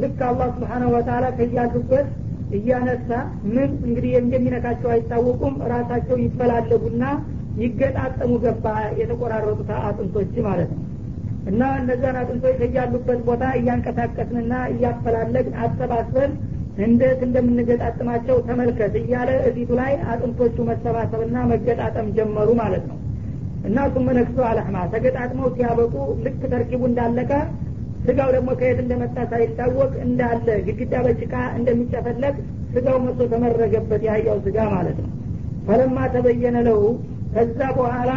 ልክ 0.02 0.18
አላህ 0.28 0.48
ስብሓናሁ 0.56 0.88
ወተላ 0.94 1.26
ከያሉበት 1.38 2.08
እያነሳ 2.56 3.10
ምን 3.54 3.70
እንግዲህ 3.86 4.12
እንደሚነካቸው 4.20 4.90
አይታወቁም። 4.94 5.54
ራሳቸው 5.72 6.16
ይፈላለጉና 6.24 7.04
ይገጣጠሙ 7.62 8.32
ገባ 8.44 8.66
የተቆራረጡት 9.00 9.70
አጥንቶች 9.82 10.34
ማለት 10.46 10.70
ነው። 10.74 10.82
እና 11.50 11.62
እነዛን 11.80 12.16
አጥንቶች 12.20 12.54
ከያሉበት 12.62 13.20
ቦታ 13.28 13.44
እያንቀሳቀስንና 13.58 14.52
እያፈላለግን 14.72 15.56
አሰባስበን 15.64 16.32
እንዴት 16.84 17.20
እንደምንገጣጥማቸው 17.26 18.36
ተመልከት 18.48 18.94
እያለ 19.00 19.30
እፊቱ 19.48 19.70
ላይ 19.78 19.92
አጥንቶቹ 20.10 20.56
መሰባሰብና 20.68 21.36
መገጣጠም 21.52 22.08
ጀመሩ 22.16 22.48
ማለት 22.60 22.84
ነው። 22.90 22.98
እና 23.66 23.78
ሱመ 23.94 24.08
ነክሶ 24.18 24.38
አለህማ 24.48 24.76
ተገጣጥመው 24.92 25.48
ሲያበቁ 25.54 25.94
ልክ 26.24 26.42
ተርኪቡ 26.52 26.82
እንዳለቀ 26.90 27.30
ስጋው 28.04 28.30
ደግሞ 28.34 28.50
ከየት 28.58 28.78
እንደመጣ 28.82 29.16
ሳይታወቅ 29.30 29.92
እንዳለ 30.04 30.48
ግድግዳ 30.66 30.94
በጭቃ 31.06 31.34
እንደሚጨፈለቅ 31.58 32.34
ስጋው 32.74 32.98
መቶ 33.06 33.20
ተመረገበት 33.32 34.02
የአህያው 34.06 34.38
ስጋ 34.44 34.58
ማለት 34.74 34.98
ነው። 35.04 35.10
ፈለማ 35.66 35.98
ተበየነ 36.14 36.56
ለሁ 36.68 36.82
ከዛ 37.34 37.60
በኋላ 37.78 38.10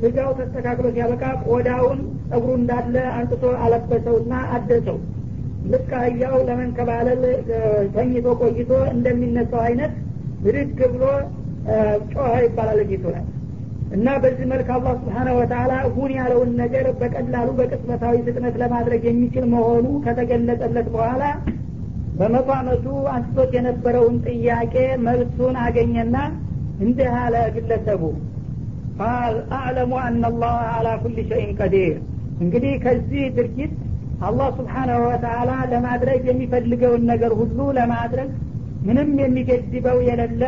ስጋው 0.00 0.30
ተስተካክሎ 0.38 0.86
ሲያበቃ 0.94 1.24
ቆዳውን 1.46 1.98
ጸጉሩ 2.30 2.52
እንዳለ 2.60 2.96
አንጥቶ 3.18 3.44
አለበሰውና 3.64 4.32
አደሰው 4.56 4.98
ልክ 5.72 5.90
አህያው 5.98 6.36
ለመንከባለል 6.48 7.22
ተኝቶ 7.94 8.26
ቆይቶ 8.42 8.72
እንደሚነሳው 8.92 9.62
አይነት 9.66 9.94
ብድግ 10.44 10.78
ብሎ 10.94 11.04
ጮኸ 12.12 12.32
ይባላል 12.44 12.80
ጌቱ 12.90 13.04
ላይ 13.14 13.24
እና 13.96 14.06
በዚህ 14.22 14.46
መልክ 14.52 14.68
አላህ 14.76 14.94
ስብሓነ 15.00 15.28
ወተላ 15.38 15.72
ሁን 15.94 16.10
ያለውን 16.16 16.50
ነገር 16.62 16.86
በቀላሉ 17.00 17.48
በቅጽበታዊ 17.58 18.16
ፍጥነት 18.26 18.54
ለማድረግ 18.62 19.02
የሚችል 19.08 19.44
መሆኑ 19.52 19.86
ከተገለጸለት 20.06 20.88
በኋላ 20.94 21.22
በመቶ 22.18 22.48
አመቱ 22.58 22.86
አንስቶት 23.14 23.50
የነበረውን 23.56 24.16
ጥያቄ 24.26 24.74
መልሱን 25.06 25.56
አገኘና 25.64 26.16
እንዲህ 26.80 27.10
አለ 27.18 27.36
ግለሰቡ። 27.56 28.02
ቃል 28.98 29.34
አዕለሙ 29.56 29.92
አና 30.02 30.22
አላህ 30.30 30.54
አላ 30.76 30.88
ኩል 31.02 31.16
ሸይን 31.30 31.50
ቀዲር. 31.58 31.96
እንግዲህ 32.42 32.72
ከዚህ 32.84 33.24
ድርጊት 33.36 33.74
አላህ 34.20 34.48
ስብሓናሁ 34.58 35.00
ወተላ 35.06 35.50
ለማድረግ 35.72 36.22
የሚፈልገውን 36.28 37.02
ነገር 37.10 37.32
ሁሉ 37.40 37.58
ለማድረግ 37.78 38.30
ምንም 38.86 39.10
የሚገድበው 39.20 39.98
የሌለ 40.06 40.42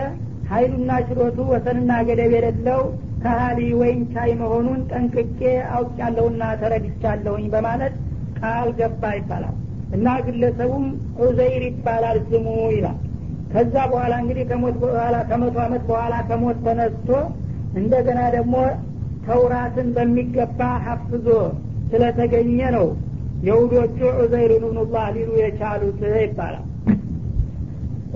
ሀይሉና 0.51 0.91
ችሎቱ 1.09 1.39
ወሰንና 1.53 1.93
ገደብ 2.09 2.33
የሌለው 2.37 2.81
ከሀሊ 3.23 3.61
ወይም 3.81 4.01
ቻይ 4.13 4.31
መሆኑን 4.41 4.81
ጠንቅቄ 4.91 5.41
አውቅያለሁና 5.77 6.43
ተረድቻለሁኝ 6.61 7.47
በማለት 7.55 7.95
ቃል 8.39 8.69
ገባ 8.79 9.11
ይባላል። 9.19 9.57
እና 9.97 10.07
ግለሰቡም 10.27 10.87
ዑዘይር 11.23 11.63
ይባላል 11.69 12.19
ስሙ 12.31 12.47
ይላል። 12.77 12.99
ከዛ 13.53 13.75
በኋላ 13.93 14.15
እንግዲህ 14.23 14.45
ከሞት 14.51 14.77
በኋላ 14.83 15.17
ከመቶ 15.31 15.57
አመት 15.67 15.85
በኋላ 15.91 16.15
ከሞት 16.31 16.59
ተነስቶ 16.67 17.11
እንደገና 17.81 18.21
ደግሞ 18.37 18.55
ተውራትን 19.27 19.89
በሚገባ 19.97 20.61
ሀፍዞ 20.87 21.27
ስለተገኘ 21.91 22.59
ነው 22.77 22.87
የሁዶቹ 23.48 23.98
ዑዘይር 24.20 24.52
ብኑላህ 24.64 25.08
ሊሉ 25.18 25.32
የቻሉት 25.44 26.02
ይባላል 26.26 26.68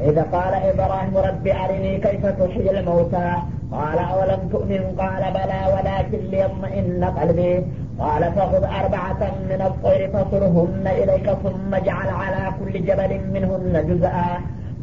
إذ 0.08 0.18
قال 0.34 0.54
إبراهيم 0.72 1.14
رب 1.18 1.46
أرني 1.48 1.98
كيف 1.98 2.24
تحيي 2.26 2.70
الموتى 2.76 3.30
قال 3.72 3.98
أولم 4.14 4.42
تؤمن 4.52 4.82
قال 5.00 5.24
بلى 5.38 5.62
ولكن 5.74 6.22
ليطمئن 6.32 7.04
قلبي 7.18 7.54
قال 8.00 8.24
فخذ 8.36 8.64
أربعة 8.82 9.22
من 9.50 9.62
الطير 9.62 10.02
فصرهن 10.10 10.86
إليك 10.88 11.28
ثم 11.44 11.74
اجعل 11.74 12.10
على 12.22 12.52
كل 12.60 12.74
جبل 12.86 13.12
منهن 13.34 13.74
جزءا 13.90 14.32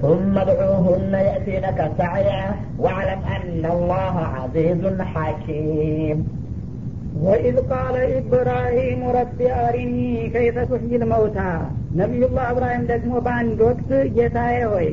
ثم 0.03 0.39
ادعوهن 0.39 1.13
يأتينك 1.13 1.91
سعيا 1.99 2.55
واعلم 2.79 3.21
أن 3.37 3.65
الله 3.73 4.15
عزيز 4.37 4.83
حكيم 5.15 6.38
ወኢዝ 7.24 7.58
ቃለ 7.70 7.96
ኢብራሂሙ 8.12 9.02
ረቢ 9.16 9.40
አሪኒ 9.62 9.96
ከይፈ 10.34 10.58
ቱሕይል 10.70 11.04
መውታ 11.12 11.40
ነቢዩላህ 12.00 12.46
እብራሂም 12.52 12.84
ደግሞ 12.92 13.12
በአንድ 13.26 13.60
ወቅት 13.68 13.90
ጌታዬ 14.16 14.60
ሆይ 14.72 14.88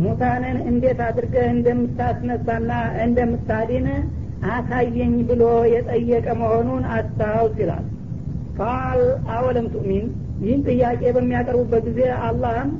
ሙታንን 0.00 0.56
እንዴት 0.70 1.00
አድርገህ 1.06 1.46
እንደምታስነሳና 1.54 2.70
እንደምታድን 3.04 3.86
አሳየኝ 4.50 5.14
ብሎ 5.30 5.42
የጠየቀ 5.72 6.26
መሆኑን 6.40 6.84
አስታውስ 6.94 7.56
ይላል። 7.62 7.84
ቃል 8.58 9.00
አወለም 9.34 9.66
ቱእሚን 9.74 10.06
ይህን 10.44 10.62
ጥያቄ 10.68 11.02
በሚያቀርቡበት 11.16 11.84
ጊዜ 11.88 12.00
አላህም 12.26 12.70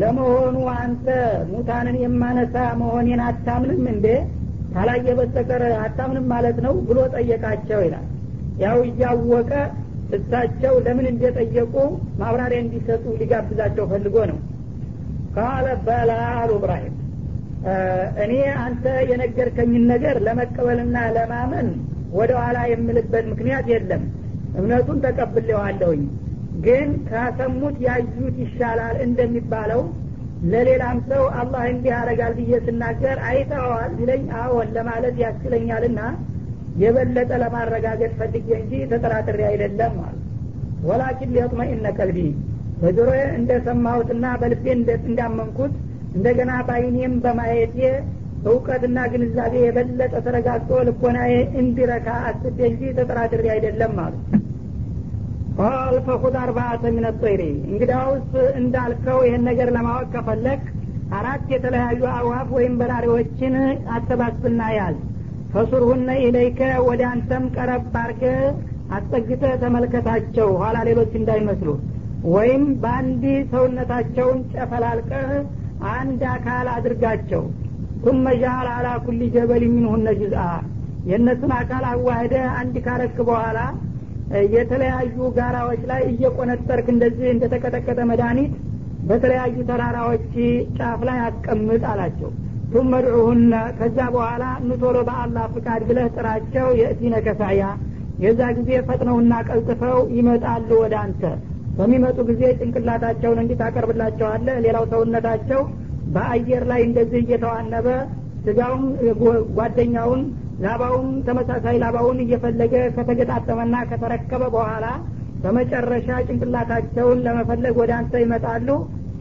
ለመሆኑ 0.00 0.56
አንተ 0.76 1.06
ሙታንን 1.50 1.96
የማነሳ 2.02 2.56
መሆኔን 2.82 3.22
አታምንም 3.26 3.82
እንዴ? 3.92 4.06
ካላየ 4.74 5.06
በስተቀር 5.18 5.62
አታምንም 5.82 6.26
ማለት 6.32 6.58
ነው 6.66 6.74
ብሎ 6.88 6.98
ጠየቃቸው 7.14 7.80
ይላል። 7.86 8.06
ያው 8.60 8.78
እያወቀ 8.88 9.50
እሳቸው 10.16 10.74
ለምን 10.86 11.06
እንደጠየቁ 11.10 11.74
ማብራሪያ 12.20 12.58
እንዲሰጡ 12.64 13.04
ሊጋብዛቸው 13.20 13.84
ፈልጎ 13.92 14.16
ነው። 14.30 14.38
ቃለ 15.36 15.66
በላ 15.86 16.10
አሉ 16.40 16.50
እብራሂም 16.58 16.96
እኔ 18.24 18.32
አንተ 18.62 18.84
የነገርከኝን 19.10 19.84
ነገር 19.92 20.16
ለመቀበልና 20.26 20.96
ለማመን 21.16 21.68
ወደ 22.12 22.30
ኋላ 22.40 22.58
የምልበት 22.70 23.24
ምክንያት 23.32 23.66
የለም። 23.72 24.02
እምነቱን 24.58 24.98
ተቀብሌዋለሁኝ 25.04 26.02
ግን 26.64 26.88
ካሰሙት 27.08 27.76
ያዩት 27.86 28.36
ይሻላል 28.42 28.96
እንደሚባለው 29.06 29.82
ለሌላም 30.52 30.98
ሰው 31.10 31.24
አላህ 31.40 31.62
እንዲህ 31.72 31.90
ያደረጋል 31.92 32.32
ብዬ 32.38 32.52
ስናገር 32.66 33.18
አይተዋል 33.28 33.90
ሲለኝ 33.98 34.24
አዎን 34.40 34.68
ለማለት 34.76 35.16
ያስችለኛልና 35.24 36.00
የበለጠ 36.80 37.30
ለማረጋገጥ 37.42 38.12
ፈልጌ 38.18 38.48
እንጂ 38.58 38.72
ተጠራጥሬ 38.90 39.40
አይደለም 39.48 39.94
አሉ። 40.04 40.16
ወላኪን 40.88 41.32
ሊየጥመኢነ 41.34 41.86
ቀልቢ 41.98 42.18
በጆሮዬ 42.78 43.20
እንደሰማሁትና 43.38 44.26
በልቤ 44.40 44.64
እንዳመንኩት 45.04 45.74
እንደገና 46.16 46.52
በአይኔም 46.68 47.12
በማየቴ 47.24 47.76
እውቀትና 48.46 48.98
ግንዛቤ 49.12 49.54
የበለጠ 49.64 50.14
ተረጋግጦ 50.24 50.70
ልቦናዬ 50.88 51.32
እንዲረካ 51.60 52.08
አስቤ 52.30 52.58
እንጂ 52.70 52.82
ተጠራጥሬ 52.98 53.44
አይደለም 53.54 53.94
አሉ። 54.04 54.14
ቃል 55.58 55.96
ፈኹድ 56.06 56.36
አርባአተ 56.42 56.82
ምን 56.94 57.06
ጠይሪ 57.22 57.42
እንዳልከው 58.60 59.18
ይህን 59.26 59.42
ነገር 59.48 59.68
ለማወቅ 59.76 60.08
ከፈለግ 60.14 60.62
አራት 61.18 61.46
የተለያዩ 61.54 62.02
አዋፍ 62.14 62.50
ወይም 62.56 62.74
በራሪዎችን 62.80 63.54
አሰባስብና 63.96 64.62
ያዝ 64.76 64.98
ፈሱርሁነ 65.52 66.10
ኢለይከ 66.24 66.60
ወደ 66.86 67.02
አንተም 67.10 67.44
ቀረብ 67.56 67.96
አርገ 68.02 68.22
አስጠግተ 68.96 69.42
ተመልከታቸው። 69.62 70.48
ኋላ 70.60 70.76
ሌሎች 70.88 71.12
እንዳይመስሉ። 71.20 71.68
ወይም 72.32 72.64
በአንድ 72.82 73.22
ሰውነታቸውን 73.52 74.40
ጨፈላልቀህ 74.52 75.30
አንድ 75.94 76.20
አካል 76.34 76.66
አድርጋቸው። 76.74 77.42
ቱመ 78.04 78.26
ጃል 78.42 78.68
አላ 78.74 78.88
ኩሊ 79.04 79.22
ጀበል 79.34 79.64
ሚንሁነ 79.72 80.08
ጅዝአ። 80.20 80.44
የእነሱን 81.10 81.52
አካል 81.58 81.84
አዋህደ 81.92 82.34
አንድ 82.60 82.76
ካረክ 82.84 83.16
በኋላ 83.28 83.58
የተለያዩ 84.54 85.16
ጋራዎች 85.38 85.82
ላይ 85.90 86.02
እየቆነጠርክ 86.10 86.86
እንደዚህ 86.92 87.28
እንደተቀጠቀጠ 87.32 88.00
መድኃኒት 88.10 88.52
በተለያዩ 89.08 89.56
ተራራዎች 89.70 90.28
ጫፍ 90.76 91.00
ላይ 91.08 91.18
አስቀምጥ 91.26 91.82
አላቸው 91.92 92.30
ቱመ 92.72 92.92
ድዑሁነ 93.04 93.54
ከዛ 93.78 93.98
በኋላ 94.14 94.44
ንቶሎ 94.66 94.96
በአላህ 95.08 95.44
ፍቃድ 95.54 95.82
ብለህ 95.88 96.06
ጥራቸው 96.16 96.66
የእቲነ 96.80 97.14
ከሳያ 97.26 97.62
የዛ 98.22 98.40
ጊዜ 98.58 98.70
ፈጥነውና 98.88 99.32
ቀልጥፈው 99.48 99.98
ይመጣሉ 100.16 100.70
ወደ 100.82 100.94
አንተ። 101.02 101.22
በሚመጡ 101.76 102.18
ጊዜ 102.30 102.42
ጭንቅላታቸውን 102.58 103.40
እንዲህ 103.42 103.58
ታቀርብላቸዋለህ። 103.60 104.56
ሌላው 104.64 104.84
ሰውነታቸው 104.92 105.60
በአየር 106.14 106.64
ላይ 106.70 106.80
እንደዚህ 106.88 107.20
እየተዋነበ 107.24 107.86
ስጋውም 108.46 108.84
ጓደኛውን 109.58 110.22
ላባውን 110.64 111.08
ተመሳሳይ 111.26 111.76
ላባውን 111.82 112.18
እየፈለገ 112.24 112.74
ከተገጣጠመና 112.96 113.76
ከተረከበ 113.90 114.42
በኋላ 114.56 114.86
በመጨረሻ 115.44 116.08
ጭንቅላታቸውን 116.26 117.22
ለመፈለግ 117.26 117.74
ወደ 117.82 117.92
አንተ 117.98 118.14
ይመጣሉ 118.24 118.68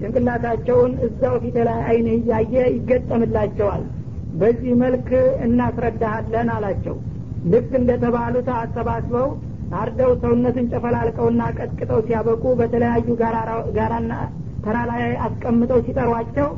ጭንቅላታቸውን 0.02 0.92
እዛው 1.06 1.36
ፊት 1.44 1.58
ላይ 1.68 1.80
አይን 1.90 2.08
እያየ 2.16 2.54
ይገጠምላቸዋል። 2.76 3.84
በዚህ 4.42 4.74
መልክ 4.82 5.10
እናስረዳሃለን 5.46 6.50
አላቸው። 6.56 6.96
ልክ 7.52 7.72
እንደተባሉት 7.80 8.50
አሰባስበው 8.58 9.28
አርደው 9.80 10.12
ሰውነትን 10.24 10.66
ጨፈላልቀውና 10.72 11.42
ቀጥቅጠው 11.58 12.00
ሲያበቁ 12.08 12.44
በተለያዩ 12.60 13.08
ጋራና 13.78 14.14
ተራ 14.66 14.78
ላይ 14.90 15.04
አስቀምጠው 15.26 15.80
ሲጠሯቸው 15.86 16.50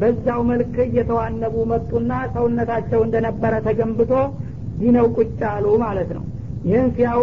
በዛው 0.00 0.40
መልክ 0.50 0.74
እየተዋነቡ 0.84 1.54
መጡና 1.70 2.12
ሰውነታቸው 2.34 3.00
እንደነበረ 3.06 3.54
ተገንብቶ 3.66 4.12
ዲነው 4.80 5.06
ቁጭ 5.16 5.40
አሉ 5.52 5.66
ማለት 5.84 6.10
ነው። 6.16 6.24
ይህን 6.68 6.90
ሲያው 6.96 7.22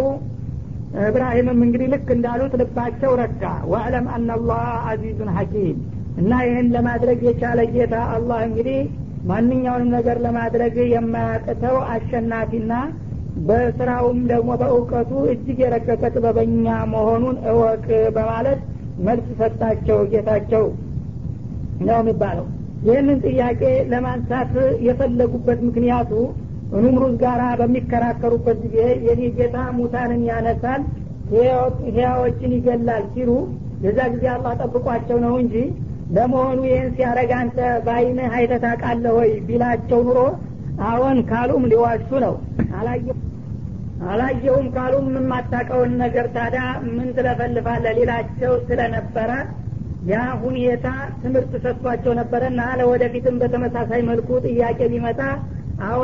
እብራሂምም 1.04 1.60
እንግዲህ 1.66 1.88
ልክ 1.94 2.08
እንዳሉት 2.16 2.54
ልባቸው 2.62 3.12
ረካ። 3.22 3.42
ወዕለም 3.72 4.06
አናላህ 4.16 4.62
አዚዙን 4.90 5.32
ሐኪም። 5.38 5.78
እና 6.18 6.32
ይህን 6.46 6.68
ለማድረግ 6.76 7.20
የቻለ 7.28 7.62
ጌታ 7.74 7.96
አላህ 8.14 8.40
እንግዲህ 8.48 8.80
ማንኛውንም 9.30 9.90
ነገር 9.96 10.18
ለማድረግ 10.26 10.76
የማያቅተው 10.94 11.78
አሸናፊና 11.94 12.74
በስራውም 13.48 14.20
ደግሞ 14.32 14.50
በእውቀቱ 14.62 15.12
እጅግ 15.32 15.58
የረቀቀ 15.64 16.04
ጥበበኛ 16.14 16.66
መሆኑን 16.94 17.38
እወቅ 17.52 17.86
በማለት 18.16 18.60
መልስ 19.06 19.28
ሰጣቸው 19.40 20.00
ጌታቸው 20.12 20.66
ነው 21.82 21.98
የሚባለው። 22.00 22.46
ይህንን 22.86 23.20
ጥያቄ 23.26 23.62
ለማንሳት 23.92 24.54
የፈለጉበት 24.88 25.60
ምክንያቱ 25.68 26.12
ኑምሩዝ 26.76 27.14
ጋራ 27.22 27.42
በሚከራከሩበት 27.60 28.58
ጊዜ 28.66 28.78
የኔ 29.08 29.22
ጌታ 29.38 29.58
ሙታንን 29.78 30.22
ያነሳል 30.30 30.82
ህያዎችን 31.90 32.52
ይገላል 32.58 33.04
ሲሉ 33.14 33.30
የዛ 33.86 34.00
ጊዜ 34.14 34.26
አላህ 34.34 34.54
ጠብቋቸው 34.62 35.18
ነው 35.26 35.34
እንጂ 35.44 35.56
ለመሆኑ 36.16 36.60
ይህን 36.70 36.90
ሲያረግ 36.96 37.32
አንተ 37.40 37.58
በአይንህ 37.86 38.34
አይተህ 38.38 38.60
ታውቃለህ 38.66 39.14
ወይ 39.20 39.32
ቢላቸው 39.48 40.02
ኑሮ 40.08 40.20
አዎን 40.88 41.20
ካሉም 41.30 41.64
ሊዋሹ 41.72 42.10
ነው። 42.26 42.34
አላየውም 44.08 44.66
ካሉም 44.76 45.06
የማታቀውን 45.16 45.92
ነገር 46.02 46.26
ታዲያ 46.36 46.64
ምን 46.88 47.08
ትለፈልፋለህ 47.18 47.94
ሊላቸው 48.00 48.54
ስለነበረ 48.68 49.30
ያ 50.10 50.16
ሁኔታ 50.44 50.88
ትምህርት 51.22 51.54
ሰጥቷቸው 51.64 52.14
ነበረና 52.20 52.62
ለወደፊትም 52.80 53.38
በተመሳሳይ 53.42 54.02
መልኩ 54.10 54.30
ጥያቄ 54.48 54.80
ቢመጣ 54.92 55.22
አዎን 55.86 56.04